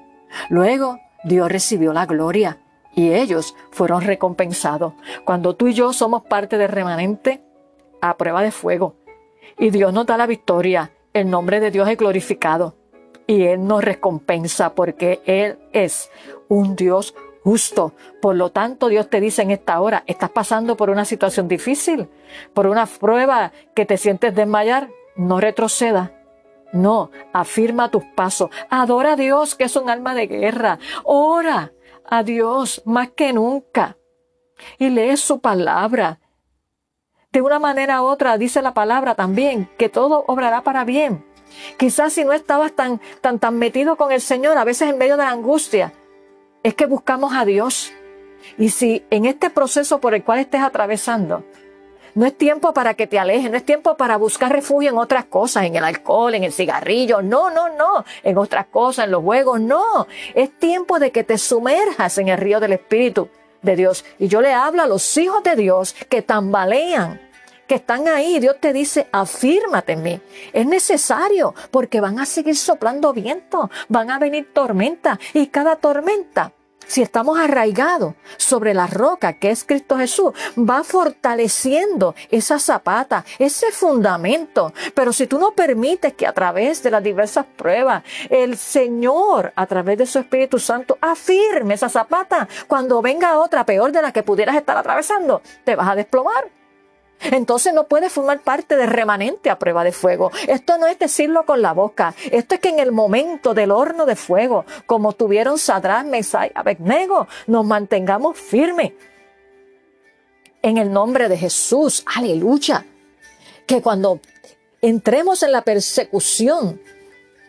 Luego 0.48 1.00
Dios 1.24 1.50
recibió 1.50 1.92
la 1.92 2.06
gloria 2.06 2.58
y 2.98 3.14
ellos 3.14 3.54
fueron 3.70 4.02
recompensados. 4.02 4.92
Cuando 5.24 5.54
tú 5.54 5.68
y 5.68 5.72
yo 5.72 5.92
somos 5.92 6.24
parte 6.24 6.58
del 6.58 6.68
remanente 6.68 7.40
a 8.00 8.16
prueba 8.16 8.42
de 8.42 8.50
fuego 8.50 8.96
y 9.56 9.70
Dios 9.70 9.92
nos 9.92 10.04
da 10.04 10.16
la 10.16 10.26
victoria 10.26 10.90
el 11.12 11.30
nombre 11.30 11.60
de 11.60 11.70
Dios 11.70 11.88
es 11.88 11.96
glorificado 11.96 12.74
y 13.28 13.44
Él 13.44 13.64
nos 13.64 13.84
recompensa 13.84 14.74
porque 14.74 15.20
Él 15.26 15.60
es 15.72 16.10
un 16.48 16.74
Dios 16.74 17.14
justo. 17.44 17.92
Por 18.20 18.34
lo 18.34 18.50
tanto, 18.50 18.88
Dios 18.88 19.08
te 19.08 19.20
dice 19.20 19.42
en 19.42 19.52
esta 19.52 19.80
hora, 19.80 20.02
estás 20.08 20.30
pasando 20.30 20.76
por 20.76 20.90
una 20.90 21.04
situación 21.04 21.46
difícil, 21.46 22.08
por 22.52 22.66
una 22.66 22.86
prueba 22.86 23.52
que 23.76 23.86
te 23.86 23.96
sientes 23.96 24.34
desmayar, 24.34 24.88
no 25.14 25.38
retroceda. 25.38 26.14
No, 26.72 27.10
afirma 27.32 27.92
tus 27.92 28.04
pasos. 28.16 28.50
Adora 28.68 29.12
a 29.12 29.16
Dios, 29.16 29.54
que 29.54 29.64
es 29.64 29.76
un 29.76 29.88
alma 29.88 30.14
de 30.14 30.26
guerra. 30.26 30.78
Ora 31.04 31.72
a 32.10 32.22
Dios 32.22 32.82
más 32.84 33.10
que 33.10 33.32
nunca. 33.32 33.96
Y 34.78 34.90
lee 34.90 35.16
su 35.16 35.40
palabra. 35.40 36.20
De 37.30 37.42
una 37.42 37.58
manera 37.58 38.02
u 38.02 38.06
otra 38.06 38.38
dice 38.38 38.62
la 38.62 38.74
palabra 38.74 39.14
también 39.14 39.70
que 39.78 39.88
todo 39.88 40.24
obrará 40.26 40.62
para 40.62 40.84
bien. 40.84 41.24
Quizás 41.76 42.12
si 42.12 42.24
no 42.24 42.32
estabas 42.32 42.72
tan, 42.72 43.00
tan, 43.20 43.38
tan 43.38 43.58
metido 43.58 43.96
con 43.96 44.12
el 44.12 44.20
Señor, 44.20 44.58
a 44.58 44.64
veces 44.64 44.90
en 44.90 44.98
medio 44.98 45.16
de 45.16 45.24
la 45.24 45.30
angustia, 45.30 45.92
es 46.62 46.74
que 46.74 46.86
buscamos 46.86 47.34
a 47.34 47.44
Dios. 47.44 47.92
Y 48.56 48.70
si 48.70 49.04
en 49.10 49.24
este 49.24 49.50
proceso 49.50 50.00
por 50.00 50.14
el 50.14 50.24
cual 50.24 50.40
estés 50.40 50.62
atravesando, 50.62 51.44
no 52.14 52.26
es 52.26 52.36
tiempo 52.36 52.72
para 52.72 52.94
que 52.94 53.06
te 53.06 53.18
alejes, 53.18 53.50
no 53.50 53.56
es 53.56 53.64
tiempo 53.64 53.96
para 53.96 54.16
buscar 54.16 54.52
refugio 54.52 54.90
en 54.90 54.98
otras 54.98 55.26
cosas, 55.26 55.64
en 55.64 55.76
el 55.76 55.84
alcohol, 55.84 56.34
en 56.34 56.44
el 56.44 56.52
cigarrillo, 56.52 57.22
no, 57.22 57.50
no, 57.50 57.68
no, 57.68 58.04
en 58.22 58.38
otras 58.38 58.66
cosas, 58.66 59.06
en 59.06 59.12
los 59.12 59.22
juegos, 59.22 59.60
no. 59.60 60.06
Es 60.34 60.58
tiempo 60.58 60.98
de 60.98 61.12
que 61.12 61.24
te 61.24 61.38
sumerjas 61.38 62.18
en 62.18 62.28
el 62.28 62.38
río 62.38 62.60
del 62.60 62.72
Espíritu 62.72 63.28
de 63.62 63.76
Dios. 63.76 64.04
Y 64.18 64.28
yo 64.28 64.40
le 64.40 64.52
hablo 64.52 64.82
a 64.82 64.86
los 64.86 65.16
hijos 65.16 65.42
de 65.42 65.56
Dios 65.56 65.94
que 66.08 66.22
tambalean 66.22 67.20
que 67.66 67.76
están 67.76 68.08
ahí. 68.08 68.40
Dios 68.40 68.56
te 68.60 68.72
dice, 68.72 69.08
afírmate 69.12 69.92
en 69.92 70.02
mí. 70.02 70.20
Es 70.52 70.66
necesario 70.66 71.54
porque 71.70 72.00
van 72.00 72.18
a 72.18 72.26
seguir 72.26 72.56
soplando 72.56 73.12
viento, 73.12 73.70
van 73.88 74.10
a 74.10 74.18
venir 74.18 74.52
tormentas 74.52 75.18
y 75.34 75.48
cada 75.48 75.76
tormenta 75.76 76.52
si 76.88 77.02
estamos 77.02 77.38
arraigados 77.38 78.14
sobre 78.36 78.74
la 78.74 78.88
roca 78.88 79.34
que 79.34 79.50
es 79.50 79.62
Cristo 79.62 79.96
Jesús, 79.96 80.32
va 80.58 80.82
fortaleciendo 80.82 82.16
esa 82.30 82.58
zapata, 82.58 83.24
ese 83.38 83.70
fundamento. 83.70 84.72
Pero 84.94 85.12
si 85.12 85.28
tú 85.28 85.38
no 85.38 85.52
permites 85.52 86.14
que 86.14 86.26
a 86.26 86.32
través 86.32 86.82
de 86.82 86.90
las 86.90 87.02
diversas 87.02 87.46
pruebas, 87.46 88.02
el 88.30 88.56
Señor, 88.56 89.52
a 89.54 89.66
través 89.66 89.98
de 89.98 90.06
su 90.06 90.18
Espíritu 90.18 90.58
Santo, 90.58 90.98
afirme 91.00 91.74
esa 91.74 91.88
zapata, 91.88 92.48
cuando 92.66 93.00
venga 93.00 93.38
otra 93.38 93.64
peor 93.64 93.92
de 93.92 94.02
la 94.02 94.12
que 94.12 94.24
pudieras 94.24 94.56
estar 94.56 94.76
atravesando, 94.76 95.42
te 95.64 95.76
vas 95.76 95.88
a 95.88 95.94
desplomar. 95.94 96.57
Entonces 97.20 97.74
no 97.74 97.88
puede 97.88 98.10
formar 98.10 98.40
parte 98.40 98.76
de 98.76 98.86
remanente 98.86 99.50
a 99.50 99.58
prueba 99.58 99.84
de 99.84 99.92
fuego. 99.92 100.30
Esto 100.46 100.78
no 100.78 100.86
es 100.86 100.98
decirlo 100.98 101.44
con 101.44 101.62
la 101.62 101.72
boca. 101.72 102.14
Esto 102.30 102.54
es 102.54 102.60
que 102.60 102.68
en 102.68 102.78
el 102.78 102.92
momento 102.92 103.54
del 103.54 103.70
horno 103.70 104.06
de 104.06 104.16
fuego, 104.16 104.64
como 104.86 105.12
tuvieron 105.12 105.58
Sadrán, 105.58 106.10
Mesai, 106.10 106.52
Abednego, 106.54 107.26
nos 107.46 107.64
mantengamos 107.64 108.38
firmes. 108.38 108.92
En 110.62 110.78
el 110.78 110.92
nombre 110.92 111.28
de 111.28 111.36
Jesús, 111.36 112.04
aleluya. 112.06 112.84
Que 113.66 113.82
cuando 113.82 114.20
entremos 114.80 115.42
en 115.42 115.52
la 115.52 115.62
persecución 115.62 116.80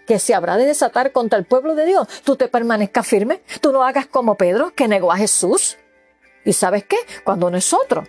que 0.07 0.19
se 0.19 0.33
habrá 0.33 0.57
de 0.57 0.65
desatar 0.65 1.11
contra 1.11 1.37
el 1.37 1.45
pueblo 1.45 1.75
de 1.75 1.85
Dios, 1.85 2.07
tú 2.23 2.35
te 2.35 2.47
permanezcas 2.47 3.05
firme. 3.05 3.41
Tú 3.61 3.71
no 3.71 3.83
hagas 3.83 4.07
como 4.07 4.35
Pedro, 4.35 4.73
que 4.73 4.87
negó 4.87 5.11
a 5.11 5.17
Jesús. 5.17 5.77
¿Y 6.43 6.53
sabes 6.53 6.85
qué? 6.85 6.97
Cuando 7.23 7.51
nosotros 7.51 8.07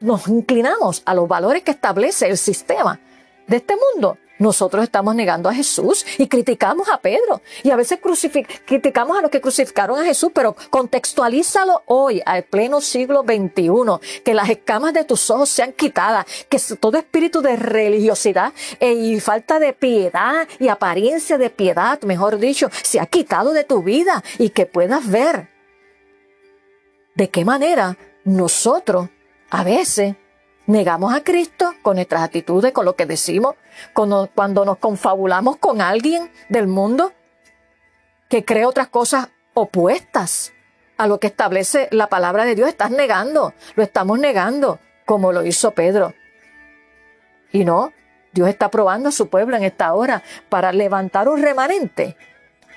nos 0.00 0.28
inclinamos 0.28 1.02
a 1.04 1.14
los 1.14 1.28
valores 1.28 1.62
que 1.62 1.70
establece 1.70 2.28
el 2.28 2.38
sistema 2.38 3.00
de 3.46 3.56
este 3.56 3.74
mundo, 3.76 4.18
nosotros 4.38 4.84
estamos 4.84 5.14
negando 5.14 5.48
a 5.48 5.54
Jesús 5.54 6.06
y 6.16 6.28
criticamos 6.28 6.88
a 6.88 6.98
Pedro. 6.98 7.42
Y 7.62 7.70
a 7.70 7.76
veces 7.76 7.98
criticamos 8.64 9.18
a 9.18 9.22
los 9.22 9.30
que 9.30 9.40
crucificaron 9.40 9.98
a 9.98 10.04
Jesús, 10.04 10.30
pero 10.32 10.54
contextualízalo 10.70 11.82
hoy, 11.86 12.22
al 12.24 12.44
pleno 12.44 12.80
siglo 12.80 13.22
XXI, 13.22 14.22
que 14.24 14.34
las 14.34 14.48
escamas 14.48 14.92
de 14.92 15.04
tus 15.04 15.28
ojos 15.30 15.48
sean 15.48 15.72
quitadas, 15.72 16.24
que 16.48 16.58
todo 16.78 16.98
espíritu 16.98 17.42
de 17.42 17.56
religiosidad 17.56 18.52
eh, 18.78 18.92
y 18.92 19.20
falta 19.20 19.58
de 19.58 19.72
piedad 19.72 20.46
y 20.58 20.68
apariencia 20.68 21.36
de 21.36 21.50
piedad, 21.50 22.00
mejor 22.02 22.38
dicho, 22.38 22.70
se 22.82 23.00
ha 23.00 23.06
quitado 23.06 23.52
de 23.52 23.64
tu 23.64 23.82
vida 23.82 24.22
y 24.38 24.50
que 24.50 24.66
puedas 24.66 25.10
ver 25.10 25.48
de 27.16 27.30
qué 27.30 27.44
manera 27.44 27.98
nosotros 28.24 29.08
a 29.50 29.64
veces 29.64 30.16
negamos 30.66 31.14
a 31.14 31.24
Cristo 31.24 31.74
con 31.82 31.96
nuestras 31.96 32.22
actitudes, 32.22 32.72
con 32.72 32.84
lo 32.84 32.94
que 32.96 33.06
decimos, 33.06 33.54
cuando 33.94 34.64
nos 34.64 34.78
confabulamos 34.78 35.56
con 35.56 35.80
alguien 35.80 36.30
del 36.48 36.66
mundo 36.66 37.12
que 38.28 38.44
cree 38.44 38.66
otras 38.66 38.88
cosas 38.88 39.28
opuestas 39.54 40.52
a 40.98 41.06
lo 41.06 41.18
que 41.18 41.28
establece 41.28 41.88
la 41.90 42.08
palabra 42.08 42.44
de 42.44 42.54
Dios. 42.54 42.68
Estás 42.68 42.90
negando, 42.90 43.54
lo 43.76 43.82
estamos 43.82 44.18
negando, 44.18 44.78
como 45.06 45.32
lo 45.32 45.44
hizo 45.44 45.70
Pedro. 45.70 46.12
Y 47.50 47.64
no, 47.64 47.92
Dios 48.32 48.48
está 48.48 48.70
probando 48.70 49.08
a 49.08 49.12
su 49.12 49.28
pueblo 49.28 49.56
en 49.56 49.62
esta 49.62 49.94
hora 49.94 50.22
para 50.50 50.72
levantar 50.72 51.28
un 51.28 51.40
remanente 51.40 52.16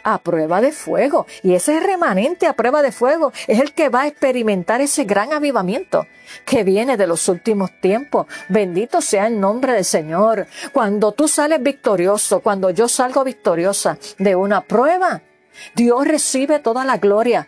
a 0.04 0.20
prueba 0.20 0.62
de 0.62 0.72
fuego. 0.72 1.26
Y 1.44 1.54
ese 1.54 1.80
remanente 1.80 2.48
a 2.48 2.54
prueba 2.54 2.82
de 2.82 2.92
fuego 2.92 3.32
es 3.48 3.60
el 3.60 3.74
que 3.74 3.90
va 3.90 4.02
a 4.02 4.08
experimentar 4.08 4.82
ese 4.82 5.04
gran 5.04 5.34
avivamiento 5.34 6.08
que 6.46 6.64
viene 6.64 6.98
de 6.98 7.08
los 7.08 7.28
últimos 7.30 7.72
tiempos. 7.82 8.28
Bendito 8.50 9.02
sea 9.02 9.28
el 9.28 9.40
nombre 9.40 9.74
del 9.74 9.86
Señor. 9.86 10.48
Cuando 10.72 11.12
tú 11.12 11.28
sales 11.28 11.62
victorioso, 11.62 12.42
cuando 12.42 12.70
yo 12.70 12.88
salgo 12.88 13.24
victoriosa 13.24 13.98
de 14.18 14.36
una 14.36 14.62
prueba, 14.62 15.22
Dios 15.76 16.08
recibe 16.08 16.60
toda 16.60 16.86
la 16.86 16.98
gloria 16.98 17.48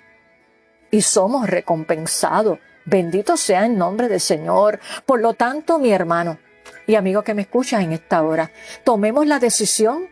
y 0.91 1.01
somos 1.01 1.49
recompensados. 1.49 2.59
Bendito 2.85 3.37
sea 3.37 3.65
el 3.65 3.77
nombre 3.77 4.09
del 4.09 4.19
Señor. 4.19 4.79
Por 5.05 5.21
lo 5.21 5.33
tanto, 5.33 5.79
mi 5.79 5.91
hermano 5.91 6.37
y 6.85 6.95
amigo 6.95 7.23
que 7.23 7.33
me 7.33 7.43
escuchas 7.43 7.81
en 7.83 7.93
esta 7.93 8.21
hora, 8.23 8.51
tomemos 8.83 9.25
la 9.25 9.39
decisión 9.39 10.09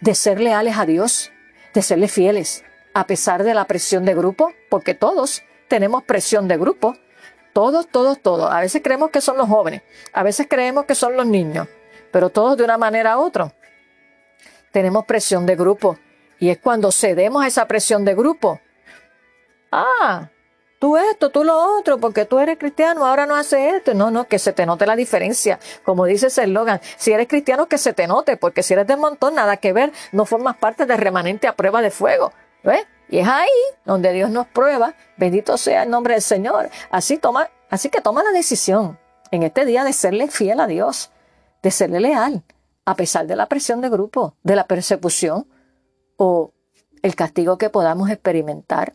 de 0.00 0.14
ser 0.14 0.40
leales 0.40 0.76
a 0.78 0.86
Dios, 0.86 1.32
de 1.74 1.82
serle 1.82 2.08
fieles, 2.08 2.64
a 2.94 3.06
pesar 3.06 3.44
de 3.44 3.54
la 3.54 3.66
presión 3.66 4.04
de 4.04 4.14
grupo, 4.14 4.52
porque 4.68 4.94
todos 4.94 5.42
tenemos 5.68 6.02
presión 6.02 6.48
de 6.48 6.56
grupo. 6.56 6.96
Todos, 7.52 7.88
todos, 7.88 8.20
todos. 8.20 8.50
A 8.50 8.60
veces 8.60 8.80
creemos 8.82 9.10
que 9.10 9.20
son 9.20 9.36
los 9.36 9.48
jóvenes, 9.48 9.82
a 10.12 10.22
veces 10.22 10.46
creemos 10.48 10.84
que 10.84 10.94
son 10.94 11.16
los 11.16 11.26
niños, 11.26 11.68
pero 12.12 12.30
todos 12.30 12.56
de 12.56 12.64
una 12.64 12.78
manera 12.78 13.18
u 13.18 13.22
otra. 13.22 13.52
Tenemos 14.70 15.04
presión 15.04 15.46
de 15.46 15.56
grupo. 15.56 15.98
Y 16.38 16.48
es 16.48 16.58
cuando 16.58 16.90
cedemos 16.90 17.44
a 17.44 17.48
esa 17.48 17.66
presión 17.66 18.04
de 18.04 18.14
grupo. 18.14 18.60
Ah, 19.70 20.30
tú 20.80 20.96
esto, 20.96 21.30
tú 21.30 21.44
lo 21.44 21.78
otro, 21.78 21.98
porque 21.98 22.24
tú 22.24 22.40
eres 22.40 22.58
cristiano, 22.58 23.06
ahora 23.06 23.26
no 23.26 23.36
haces 23.36 23.74
esto. 23.74 23.94
No, 23.94 24.10
no, 24.10 24.24
que 24.24 24.40
se 24.40 24.52
te 24.52 24.66
note 24.66 24.86
la 24.86 24.96
diferencia. 24.96 25.60
Como 25.84 26.06
dice 26.06 26.26
ese 26.26 26.42
eslogan, 26.42 26.80
si 26.96 27.12
eres 27.12 27.28
cristiano, 27.28 27.66
que 27.66 27.78
se 27.78 27.92
te 27.92 28.08
note, 28.08 28.36
porque 28.36 28.64
si 28.64 28.72
eres 28.72 28.88
de 28.88 28.96
montón, 28.96 29.36
nada 29.36 29.58
que 29.58 29.72
ver, 29.72 29.92
no 30.10 30.24
formas 30.24 30.56
parte 30.56 30.86
del 30.86 30.98
remanente 30.98 31.46
a 31.46 31.54
prueba 31.54 31.82
de 31.82 31.92
fuego. 31.92 32.32
¿Ves? 32.64 32.84
Y 33.08 33.18
es 33.18 33.28
ahí 33.28 33.48
donde 33.84 34.12
Dios 34.12 34.30
nos 34.30 34.46
prueba, 34.46 34.94
bendito 35.16 35.56
sea 35.56 35.84
el 35.84 35.90
nombre 35.90 36.14
del 36.14 36.22
Señor. 36.22 36.70
Así 36.90 37.18
toma, 37.18 37.50
así 37.68 37.90
que 37.90 38.00
toma 38.00 38.22
la 38.22 38.30
decisión 38.32 38.98
en 39.30 39.42
este 39.42 39.64
día 39.64 39.84
de 39.84 39.92
serle 39.92 40.28
fiel 40.28 40.60
a 40.60 40.66
Dios, 40.66 41.10
de 41.62 41.70
serle 41.70 42.00
leal, 42.00 42.42
a 42.84 42.94
pesar 42.94 43.26
de 43.26 43.36
la 43.36 43.46
presión 43.46 43.80
de 43.80 43.90
grupo, 43.90 44.34
de 44.42 44.56
la 44.56 44.66
persecución 44.66 45.46
o 46.16 46.52
el 47.02 47.14
castigo 47.14 47.58
que 47.58 47.70
podamos 47.70 48.10
experimentar. 48.10 48.94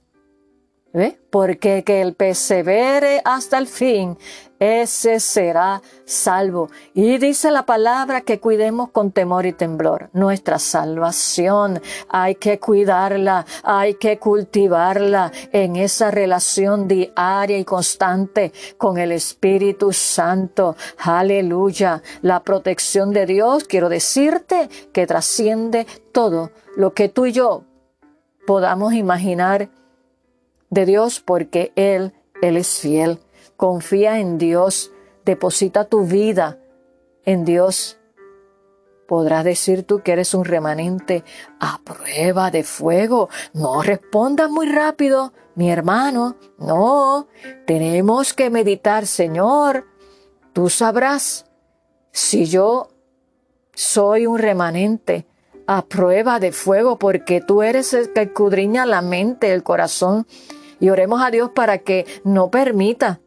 Porque 1.29 1.83
que 1.83 2.01
el 2.01 2.13
persevere 2.13 3.21
hasta 3.25 3.57
el 3.57 3.67
fin, 3.67 4.17
ese 4.59 5.19
será 5.19 5.81
salvo. 6.05 6.69
Y 6.93 7.17
dice 7.17 7.51
la 7.51 7.65
palabra 7.65 8.21
que 8.21 8.39
cuidemos 8.39 8.89
con 8.91 9.11
temor 9.11 9.45
y 9.45 9.51
temblor 9.51 10.09
nuestra 10.13 10.57
salvación. 10.59 11.81
Hay 12.07 12.35
que 12.35 12.59
cuidarla, 12.59 13.45
hay 13.63 13.95
que 13.95 14.17
cultivarla 14.17 15.33
en 15.51 15.75
esa 15.75 16.11
relación 16.11 16.87
diaria 16.87 17.57
y 17.57 17.65
constante 17.65 18.53
con 18.77 18.97
el 18.97 19.11
Espíritu 19.11 19.91
Santo. 19.91 20.77
Aleluya. 20.99 22.01
La 22.21 22.41
protección 22.41 23.11
de 23.11 23.25
Dios, 23.25 23.65
quiero 23.65 23.89
decirte, 23.89 24.69
que 24.93 25.05
trasciende 25.05 25.85
todo 26.13 26.51
lo 26.77 26.93
que 26.93 27.09
tú 27.09 27.25
y 27.25 27.33
yo 27.33 27.63
podamos 28.47 28.93
imaginar 28.93 29.69
de 30.75 30.85
Dios 30.85 31.19
porque 31.19 31.71
Él, 31.75 32.13
Él 32.43 32.57
es 32.57 32.79
fiel. 32.79 33.19
Confía 33.57 34.19
en 34.19 34.37
Dios, 34.37 34.91
deposita 35.25 35.85
tu 35.85 36.05
vida 36.05 36.59
en 37.25 37.45
Dios. 37.45 37.97
Podrás 39.07 39.43
decir 39.43 39.83
tú 39.83 40.01
que 40.01 40.11
eres 40.11 40.33
un 40.33 40.45
remanente 40.45 41.23
a 41.59 41.79
prueba 41.83 42.51
de 42.51 42.63
fuego. 42.63 43.29
No 43.53 43.81
respondas 43.81 44.49
muy 44.49 44.67
rápido, 44.67 45.33
mi 45.55 45.71
hermano. 45.71 46.35
No, 46.57 47.27
tenemos 47.65 48.33
que 48.33 48.49
meditar, 48.49 49.05
Señor. 49.05 49.85
Tú 50.53 50.69
sabrás 50.69 51.45
si 52.11 52.45
yo 52.45 52.89
soy 53.73 54.25
un 54.25 54.39
remanente 54.39 55.27
a 55.67 55.85
prueba 55.85 56.39
de 56.39 56.51
fuego, 56.51 56.97
porque 56.97 57.41
tú 57.41 57.61
eres 57.61 57.93
el 57.93 58.11
que 58.13 58.23
escudriña 58.23 58.85
la 58.85 59.01
mente, 59.01 59.53
el 59.53 59.63
corazón. 59.63 60.27
Y 60.79 60.89
oremos 60.89 61.21
a 61.21 61.31
Dios 61.31 61.51
para 61.53 61.79
que 61.79 62.05
no 62.23 62.49
permita 62.49 63.19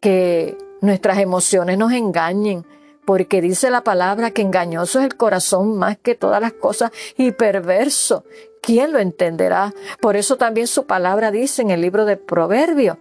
que 0.00 0.56
nuestras 0.80 1.18
emociones 1.18 1.78
nos 1.78 1.92
engañen, 1.92 2.66
porque 3.04 3.40
dice 3.40 3.70
la 3.70 3.84
palabra 3.84 4.30
que 4.30 4.42
engañoso 4.42 4.98
es 4.98 5.06
el 5.06 5.16
corazón 5.16 5.76
más 5.78 5.98
que 5.98 6.14
todas 6.14 6.40
las 6.40 6.52
cosas 6.52 6.90
y 7.16 7.32
perverso. 7.32 8.24
¿Quién 8.60 8.92
lo 8.92 8.98
entenderá? 8.98 9.74
Por 10.00 10.16
eso 10.16 10.36
también 10.36 10.66
su 10.66 10.86
palabra 10.86 11.30
dice 11.30 11.62
en 11.62 11.70
el 11.70 11.80
libro 11.80 12.04
de 12.04 12.16
Proverbios 12.16 12.96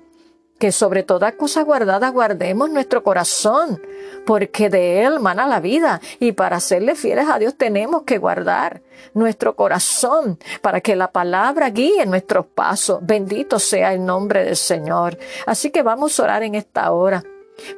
que 0.62 0.72
sobre 0.72 1.02
toda 1.02 1.32
cosa 1.38 1.64
guardada 1.64 2.08
guardemos 2.10 2.70
nuestro 2.70 3.02
corazón, 3.02 3.82
porque 4.28 4.70
de 4.70 5.04
él 5.04 5.20
mana 5.20 5.48
la 5.48 5.60
vida 5.60 6.00
y 6.20 6.34
para 6.34 6.60
serle 6.60 6.94
fieles 6.94 7.28
a 7.28 7.40
Dios 7.40 7.56
tenemos 7.58 8.04
que 8.04 8.20
guardar 8.20 8.84
nuestro 9.16 9.56
corazón 9.56 10.38
para 10.62 10.80
que 10.80 10.96
la 10.96 11.12
palabra 11.12 11.72
guíe 11.72 12.06
nuestros 12.06 12.46
pasos. 12.46 13.00
Bendito 13.02 13.58
sea 13.58 13.92
el 13.92 14.06
nombre 14.06 14.46
del 14.46 14.56
Señor. 14.56 15.18
Así 15.48 15.72
que 15.72 15.82
vamos 15.82 16.20
a 16.20 16.24
orar 16.26 16.44
en 16.44 16.54
esta 16.54 16.92
hora, 16.92 17.24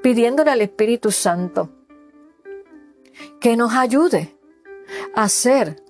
pidiéndole 0.01 0.51
al 0.51 0.59
Espíritu 0.59 1.09
Santo 1.09 1.69
que 3.39 3.55
nos 3.55 3.73
ayude 3.75 4.35
a 5.15 5.29
ser 5.29 5.81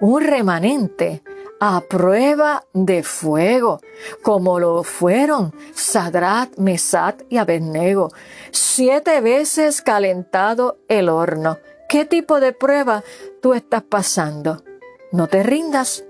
un 0.00 0.22
remanente 0.22 1.22
a 1.60 1.80
prueba 1.80 2.64
de 2.72 3.02
fuego, 3.02 3.80
como 4.22 4.60
lo 4.60 4.84
fueron 4.84 5.52
Sadrat, 5.74 6.56
Mesat 6.56 7.22
y 7.28 7.38
Abednego, 7.38 8.10
siete 8.50 9.20
veces 9.20 9.82
calentado 9.82 10.78
el 10.88 11.08
horno. 11.08 11.58
¿Qué 11.88 12.04
tipo 12.04 12.40
de 12.40 12.52
prueba 12.52 13.02
tú 13.40 13.54
estás 13.54 13.82
pasando? 13.82 14.62
No 15.10 15.26
te 15.26 15.42
rindas, 15.42 16.04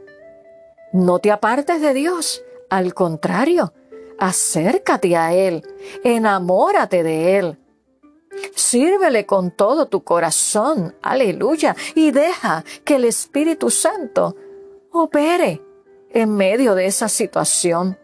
no 0.93 1.19
te 1.19 1.31
apartes 1.31 1.81
de 1.81 1.95
Dios, 1.95 2.43
al 2.69 2.95
contrario, 2.95 3.73
acércate 4.19 5.17
a 5.17 5.33
Él, 5.33 5.63
enamórate 6.05 7.03
de 7.03 7.39
Él. 7.39 7.59
Sírvele 8.55 9.25
con 9.27 9.51
todo 9.51 9.87
tu 9.87 10.05
corazón, 10.05 10.95
aleluya, 11.03 11.75
y 11.95 12.11
deja 12.11 12.65
que 12.85 12.97
el 12.97 13.05
Espíritu 13.05 13.71
Santo 13.71 14.37
opere 14.99 15.63
en 16.11 16.35
medio 16.35 16.75
de 16.75 16.87
esa 16.87 17.09
situación. 17.09 17.99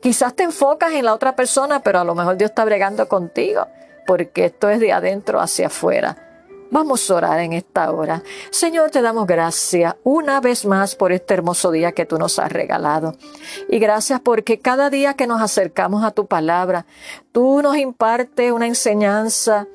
Quizás 0.00 0.34
te 0.34 0.44
enfocas 0.44 0.92
en 0.92 1.04
la 1.04 1.14
otra 1.14 1.36
persona, 1.36 1.82
pero 1.82 1.98
a 2.00 2.04
lo 2.04 2.14
mejor 2.14 2.36
Dios 2.36 2.50
está 2.50 2.64
bregando 2.64 3.08
contigo, 3.08 3.66
porque 4.06 4.46
esto 4.46 4.68
es 4.68 4.80
de 4.80 4.92
adentro 4.92 5.40
hacia 5.40 5.66
afuera. 5.66 6.30
Vamos 6.72 7.10
a 7.10 7.16
orar 7.16 7.40
en 7.40 7.52
esta 7.52 7.90
hora. 7.90 8.22
Señor, 8.50 8.90
te 8.90 9.02
damos 9.02 9.26
gracias 9.26 9.96
una 10.04 10.40
vez 10.40 10.64
más 10.64 10.94
por 10.94 11.10
este 11.10 11.34
hermoso 11.34 11.72
día 11.72 11.90
que 11.92 12.06
tú 12.06 12.16
nos 12.16 12.38
has 12.38 12.52
regalado. 12.52 13.16
Y 13.68 13.80
gracias 13.80 14.20
porque 14.20 14.60
cada 14.60 14.88
día 14.88 15.14
que 15.14 15.26
nos 15.26 15.42
acercamos 15.42 16.04
a 16.04 16.12
tu 16.12 16.26
palabra, 16.26 16.86
tú 17.32 17.60
nos 17.60 17.76
impartes 17.76 18.52
una 18.52 18.68
enseñanza, 18.68 19.66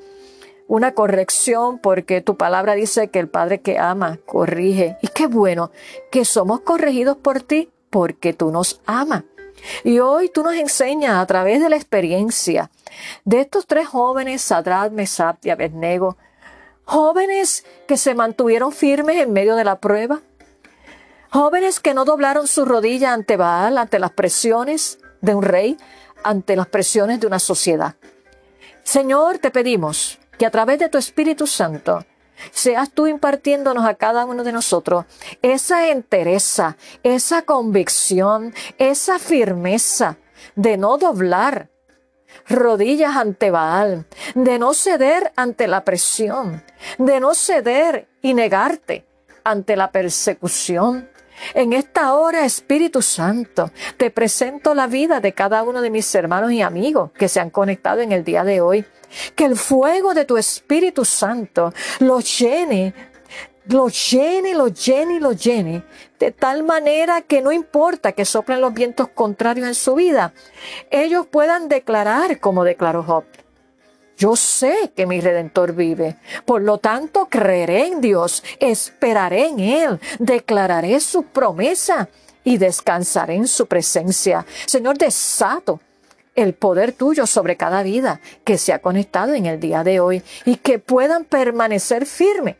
una 0.68 0.92
corrección, 0.92 1.78
porque 1.78 2.20
tu 2.20 2.36
palabra 2.36 2.74
dice 2.74 3.08
que 3.08 3.18
el 3.18 3.28
Padre 3.28 3.60
que 3.60 3.78
ama 3.78 4.18
corrige. 4.26 4.96
Y 5.02 5.08
qué 5.08 5.26
bueno 5.26 5.70
que 6.10 6.24
somos 6.24 6.60
corregidos 6.60 7.16
por 7.16 7.40
ti 7.40 7.70
porque 7.90 8.32
tú 8.32 8.50
nos 8.50 8.80
amas. 8.86 9.24
Y 9.84 10.00
hoy 10.00 10.28
tú 10.28 10.42
nos 10.42 10.54
enseñas 10.54 11.16
a 11.16 11.26
través 11.26 11.60
de 11.60 11.68
la 11.68 11.76
experiencia 11.76 12.70
de 13.24 13.40
estos 13.40 13.66
tres 13.66 13.88
jóvenes, 13.88 14.42
Sadrat, 14.42 14.92
Mesab 14.92 15.36
y 15.42 15.50
Abednego, 15.50 16.16
jóvenes 16.84 17.64
que 17.86 17.96
se 17.96 18.14
mantuvieron 18.14 18.72
firmes 18.72 19.16
en 19.16 19.32
medio 19.32 19.56
de 19.56 19.64
la 19.64 19.80
prueba, 19.80 20.20
jóvenes 21.30 21.80
que 21.80 21.94
no 21.94 22.04
doblaron 22.04 22.46
su 22.46 22.64
rodilla 22.64 23.12
ante 23.12 23.36
Baal, 23.36 23.78
ante 23.78 23.98
las 23.98 24.12
presiones 24.12 24.98
de 25.20 25.34
un 25.34 25.42
rey, 25.42 25.76
ante 26.22 26.56
las 26.56 26.68
presiones 26.68 27.20
de 27.20 27.26
una 27.26 27.38
sociedad. 27.38 27.96
Señor, 28.84 29.38
te 29.38 29.50
pedimos 29.50 30.18
que 30.38 30.46
a 30.46 30.50
través 30.50 30.78
de 30.78 30.88
tu 30.88 30.98
Espíritu 30.98 31.46
Santo 31.46 32.04
seas 32.50 32.90
tú 32.90 33.06
impartiéndonos 33.06 33.86
a 33.86 33.94
cada 33.94 34.24
uno 34.24 34.44
de 34.44 34.52
nosotros 34.52 35.04
esa 35.42 35.88
entereza, 35.88 36.76
esa 37.02 37.42
convicción, 37.42 38.54
esa 38.78 39.18
firmeza 39.18 40.18
de 40.54 40.76
no 40.76 40.98
doblar 40.98 41.70
rodillas 42.48 43.16
ante 43.16 43.50
Baal, 43.50 44.06
de 44.34 44.58
no 44.58 44.74
ceder 44.74 45.32
ante 45.36 45.66
la 45.66 45.84
presión, 45.84 46.62
de 46.98 47.20
no 47.20 47.34
ceder 47.34 48.08
y 48.22 48.34
negarte 48.34 49.06
ante 49.44 49.76
la 49.76 49.90
persecución, 49.90 51.08
en 51.54 51.72
esta 51.72 52.14
hora, 52.14 52.44
Espíritu 52.44 53.02
Santo, 53.02 53.70
te 53.96 54.10
presento 54.10 54.74
la 54.74 54.86
vida 54.86 55.20
de 55.20 55.32
cada 55.32 55.62
uno 55.62 55.80
de 55.82 55.90
mis 55.90 56.14
hermanos 56.14 56.52
y 56.52 56.62
amigos 56.62 57.10
que 57.12 57.28
se 57.28 57.40
han 57.40 57.50
conectado 57.50 58.00
en 58.00 58.12
el 58.12 58.24
día 58.24 58.44
de 58.44 58.60
hoy. 58.60 58.84
Que 59.34 59.44
el 59.44 59.56
fuego 59.56 60.14
de 60.14 60.24
tu 60.24 60.36
Espíritu 60.36 61.04
Santo 61.04 61.72
los 62.00 62.38
llene, 62.38 62.92
los 63.68 64.10
llene, 64.10 64.54
los 64.54 64.84
llene 64.84 65.14
y 65.14 65.20
los 65.20 65.42
llene, 65.42 65.84
de 66.18 66.32
tal 66.32 66.62
manera 66.62 67.22
que 67.22 67.40
no 67.40 67.52
importa 67.52 68.12
que 68.12 68.24
soplen 68.24 68.60
los 68.60 68.74
vientos 68.74 69.08
contrarios 69.08 69.66
en 69.66 69.74
su 69.74 69.94
vida, 69.94 70.32
ellos 70.90 71.26
puedan 71.26 71.68
declarar 71.68 72.40
como 72.40 72.64
declaró 72.64 73.02
Job. 73.02 73.24
Yo 74.16 74.34
sé 74.34 74.92
que 74.96 75.06
mi 75.06 75.20
redentor 75.20 75.74
vive. 75.74 76.16
Por 76.44 76.62
lo 76.62 76.78
tanto, 76.78 77.26
creeré 77.26 77.86
en 77.86 78.00
Dios, 78.00 78.42
esperaré 78.60 79.48
en 79.48 79.60
Él, 79.60 80.00
declararé 80.18 81.00
su 81.00 81.24
promesa 81.24 82.08
y 82.42 82.58
descansaré 82.58 83.34
en 83.34 83.48
su 83.48 83.66
presencia. 83.66 84.46
Señor, 84.66 84.96
desato 84.96 85.80
el 86.34 86.54
poder 86.54 86.92
tuyo 86.92 87.26
sobre 87.26 87.56
cada 87.56 87.82
vida 87.82 88.20
que 88.44 88.58
se 88.58 88.72
ha 88.72 88.80
conectado 88.80 89.34
en 89.34 89.46
el 89.46 89.58
día 89.58 89.82
de 89.84 90.00
hoy 90.00 90.22
y 90.44 90.56
que 90.56 90.78
puedan 90.78 91.24
permanecer 91.24 92.06
firmes 92.06 92.56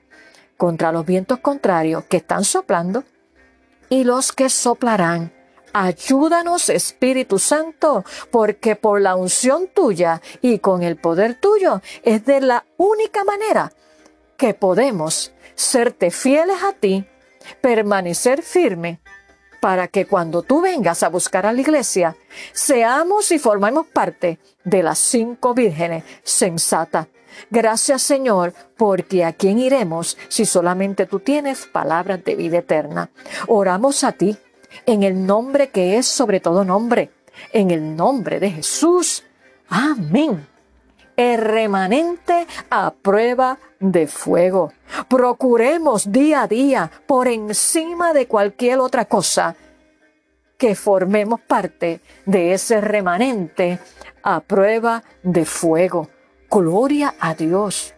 contra 0.56 0.92
los 0.92 1.04
vientos 1.04 1.38
contrarios 1.38 2.04
que 2.04 2.16
están 2.16 2.44
soplando 2.44 3.04
y 3.88 4.04
los 4.04 4.32
que 4.32 4.48
soplarán 4.48 5.35
Ayúdanos, 5.78 6.70
Espíritu 6.70 7.38
Santo, 7.38 8.02
porque 8.30 8.76
por 8.76 8.98
la 8.98 9.14
unción 9.14 9.68
tuya 9.68 10.22
y 10.40 10.60
con 10.60 10.82
el 10.82 10.96
poder 10.96 11.38
tuyo 11.38 11.82
es 12.02 12.24
de 12.24 12.40
la 12.40 12.64
única 12.78 13.24
manera 13.24 13.70
que 14.38 14.54
podemos 14.54 15.34
serte 15.54 16.10
fieles 16.10 16.62
a 16.62 16.72
ti, 16.72 17.04
permanecer 17.60 18.40
firme, 18.40 19.00
para 19.60 19.86
que 19.88 20.06
cuando 20.06 20.40
tú 20.40 20.62
vengas 20.62 21.02
a 21.02 21.10
buscar 21.10 21.44
a 21.44 21.52
la 21.52 21.60
iglesia, 21.60 22.16
seamos 22.54 23.30
y 23.30 23.38
formemos 23.38 23.86
parte 23.86 24.38
de 24.64 24.82
las 24.82 24.98
cinco 24.98 25.52
vírgenes 25.52 26.04
sensatas. 26.22 27.08
Gracias 27.50 28.00
Señor, 28.00 28.54
porque 28.78 29.26
a 29.26 29.34
quién 29.34 29.58
iremos 29.58 30.16
si 30.28 30.46
solamente 30.46 31.04
tú 31.04 31.20
tienes 31.20 31.66
palabras 31.66 32.24
de 32.24 32.34
vida 32.34 32.58
eterna. 32.60 33.10
Oramos 33.46 34.04
a 34.04 34.12
ti 34.12 34.38
en 34.84 35.02
el 35.02 35.26
nombre 35.26 35.70
que 35.70 35.96
es 35.96 36.06
sobre 36.06 36.40
todo 36.40 36.64
nombre, 36.64 37.10
en 37.52 37.70
el 37.70 37.96
nombre 37.96 38.40
de 38.40 38.50
Jesús. 38.50 39.24
Amén. 39.68 40.46
El 41.16 41.38
remanente 41.38 42.46
a 42.68 42.92
prueba 42.92 43.58
de 43.80 44.06
fuego. 44.06 44.72
Procuremos 45.08 46.12
día 46.12 46.42
a 46.42 46.48
día, 46.48 46.90
por 47.06 47.26
encima 47.28 48.12
de 48.12 48.26
cualquier 48.26 48.80
otra 48.80 49.06
cosa, 49.06 49.56
que 50.58 50.74
formemos 50.74 51.40
parte 51.40 52.00
de 52.26 52.52
ese 52.52 52.80
remanente 52.80 53.78
a 54.22 54.40
prueba 54.40 55.02
de 55.22 55.44
fuego. 55.44 56.08
Gloria 56.50 57.14
a 57.18 57.34
Dios. 57.34 57.95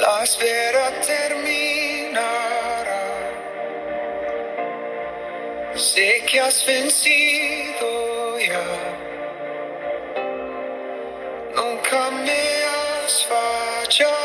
La 0.00 0.22
espera 0.22 0.90
terminará. 1.06 2.22
Sé 5.74 6.24
que 6.26 6.40
has 6.40 6.64
vencido 6.64 8.38
ya. 8.38 8.64
Nunca 11.54 12.10
me 12.12 12.42
has 12.64 13.26
fallado. 13.28 14.19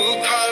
new. 0.00 0.49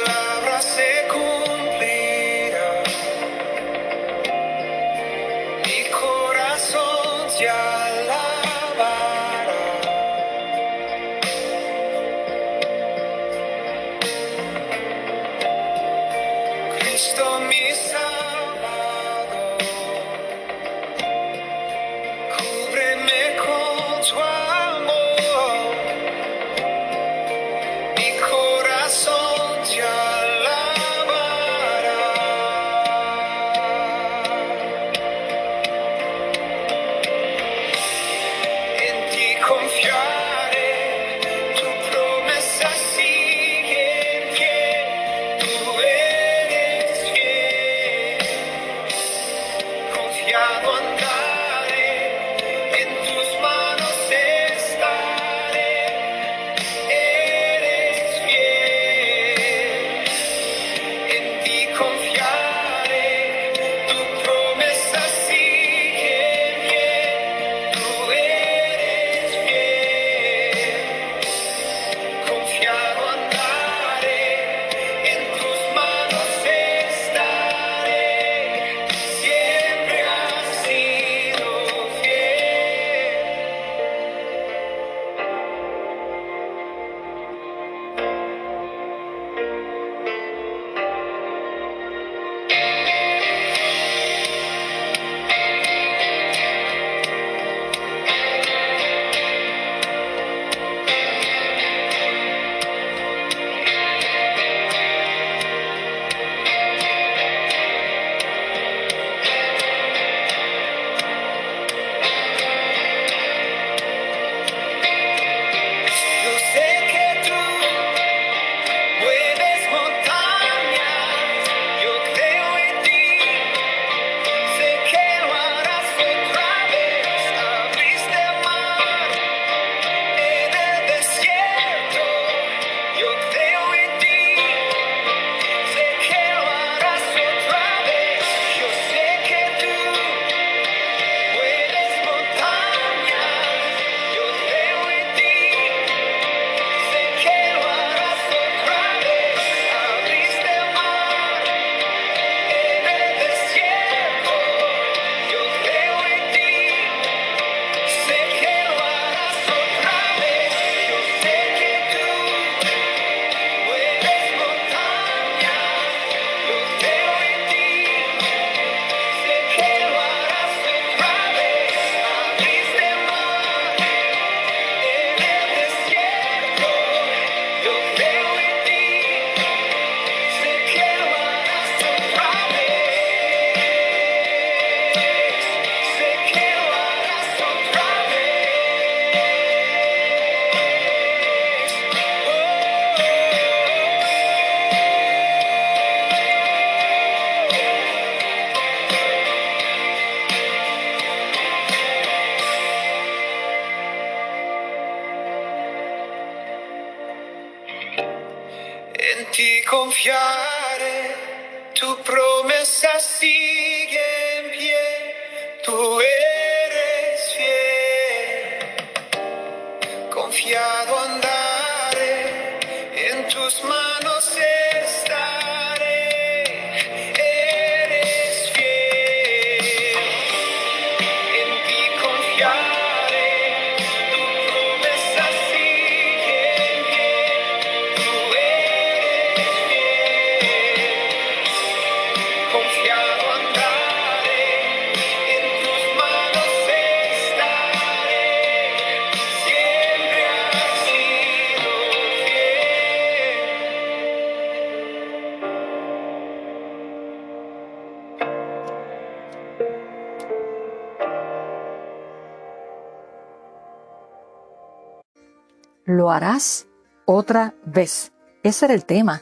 Harás 266.10 266.66
otra 267.04 267.54
vez. 267.64 268.12
Ese 268.42 268.66
era 268.66 268.74
el 268.74 268.84
tema 268.84 269.20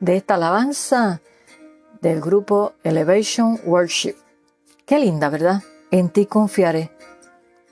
de 0.00 0.16
esta 0.16 0.34
alabanza 0.34 1.20
del 2.00 2.20
grupo 2.20 2.74
Elevation 2.82 3.60
Worship. 3.64 4.14
Qué 4.84 4.98
linda, 4.98 5.28
¿verdad? 5.28 5.62
En 5.90 6.10
ti 6.10 6.26
confiaré. 6.26 6.90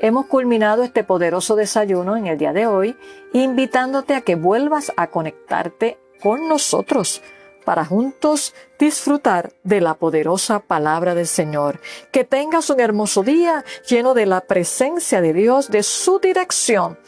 hemos 0.00 0.26
culminado 0.26 0.82
este 0.82 1.04
poderoso 1.04 1.54
desayuno 1.54 2.16
en 2.16 2.26
el 2.26 2.38
día 2.38 2.52
de 2.52 2.66
hoy, 2.66 2.96
invitándote 3.32 4.14
a 4.14 4.22
que 4.22 4.34
vuelvas 4.34 4.92
a 4.96 5.08
conectarte 5.08 5.98
con 6.20 6.48
nosotros 6.48 7.22
para 7.64 7.84
juntos 7.84 8.54
disfrutar 8.78 9.52
de 9.62 9.80
la 9.80 9.94
poderosa 9.94 10.60
palabra 10.60 11.14
del 11.14 11.26
Señor. 11.26 11.80
Que 12.10 12.24
tengas 12.24 12.70
un 12.70 12.80
hermoso 12.80 13.22
día 13.22 13.64
lleno 13.86 14.14
de 14.14 14.26
la 14.26 14.40
presencia 14.40 15.20
de 15.20 15.32
Dios, 15.32 15.70
de 15.70 15.82
su 15.82 16.18
dirección 16.18 16.98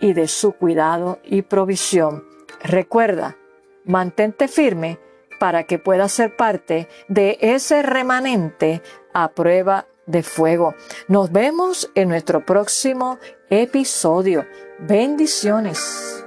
y 0.00 0.12
de 0.12 0.28
su 0.28 0.52
cuidado 0.52 1.20
y 1.24 1.42
provisión. 1.42 2.24
Recuerda, 2.62 3.36
mantente 3.84 4.48
firme 4.48 4.98
para 5.38 5.64
que 5.64 5.78
puedas 5.78 6.12
ser 6.12 6.34
parte 6.36 6.88
de 7.08 7.38
ese 7.40 7.82
remanente 7.82 8.82
a 9.12 9.28
prueba 9.28 9.86
de 10.06 10.22
fuego. 10.22 10.74
Nos 11.08 11.30
vemos 11.30 11.90
en 11.94 12.08
nuestro 12.08 12.44
próximo 12.44 13.18
episodio. 13.50 14.46
Bendiciones. 14.78 16.25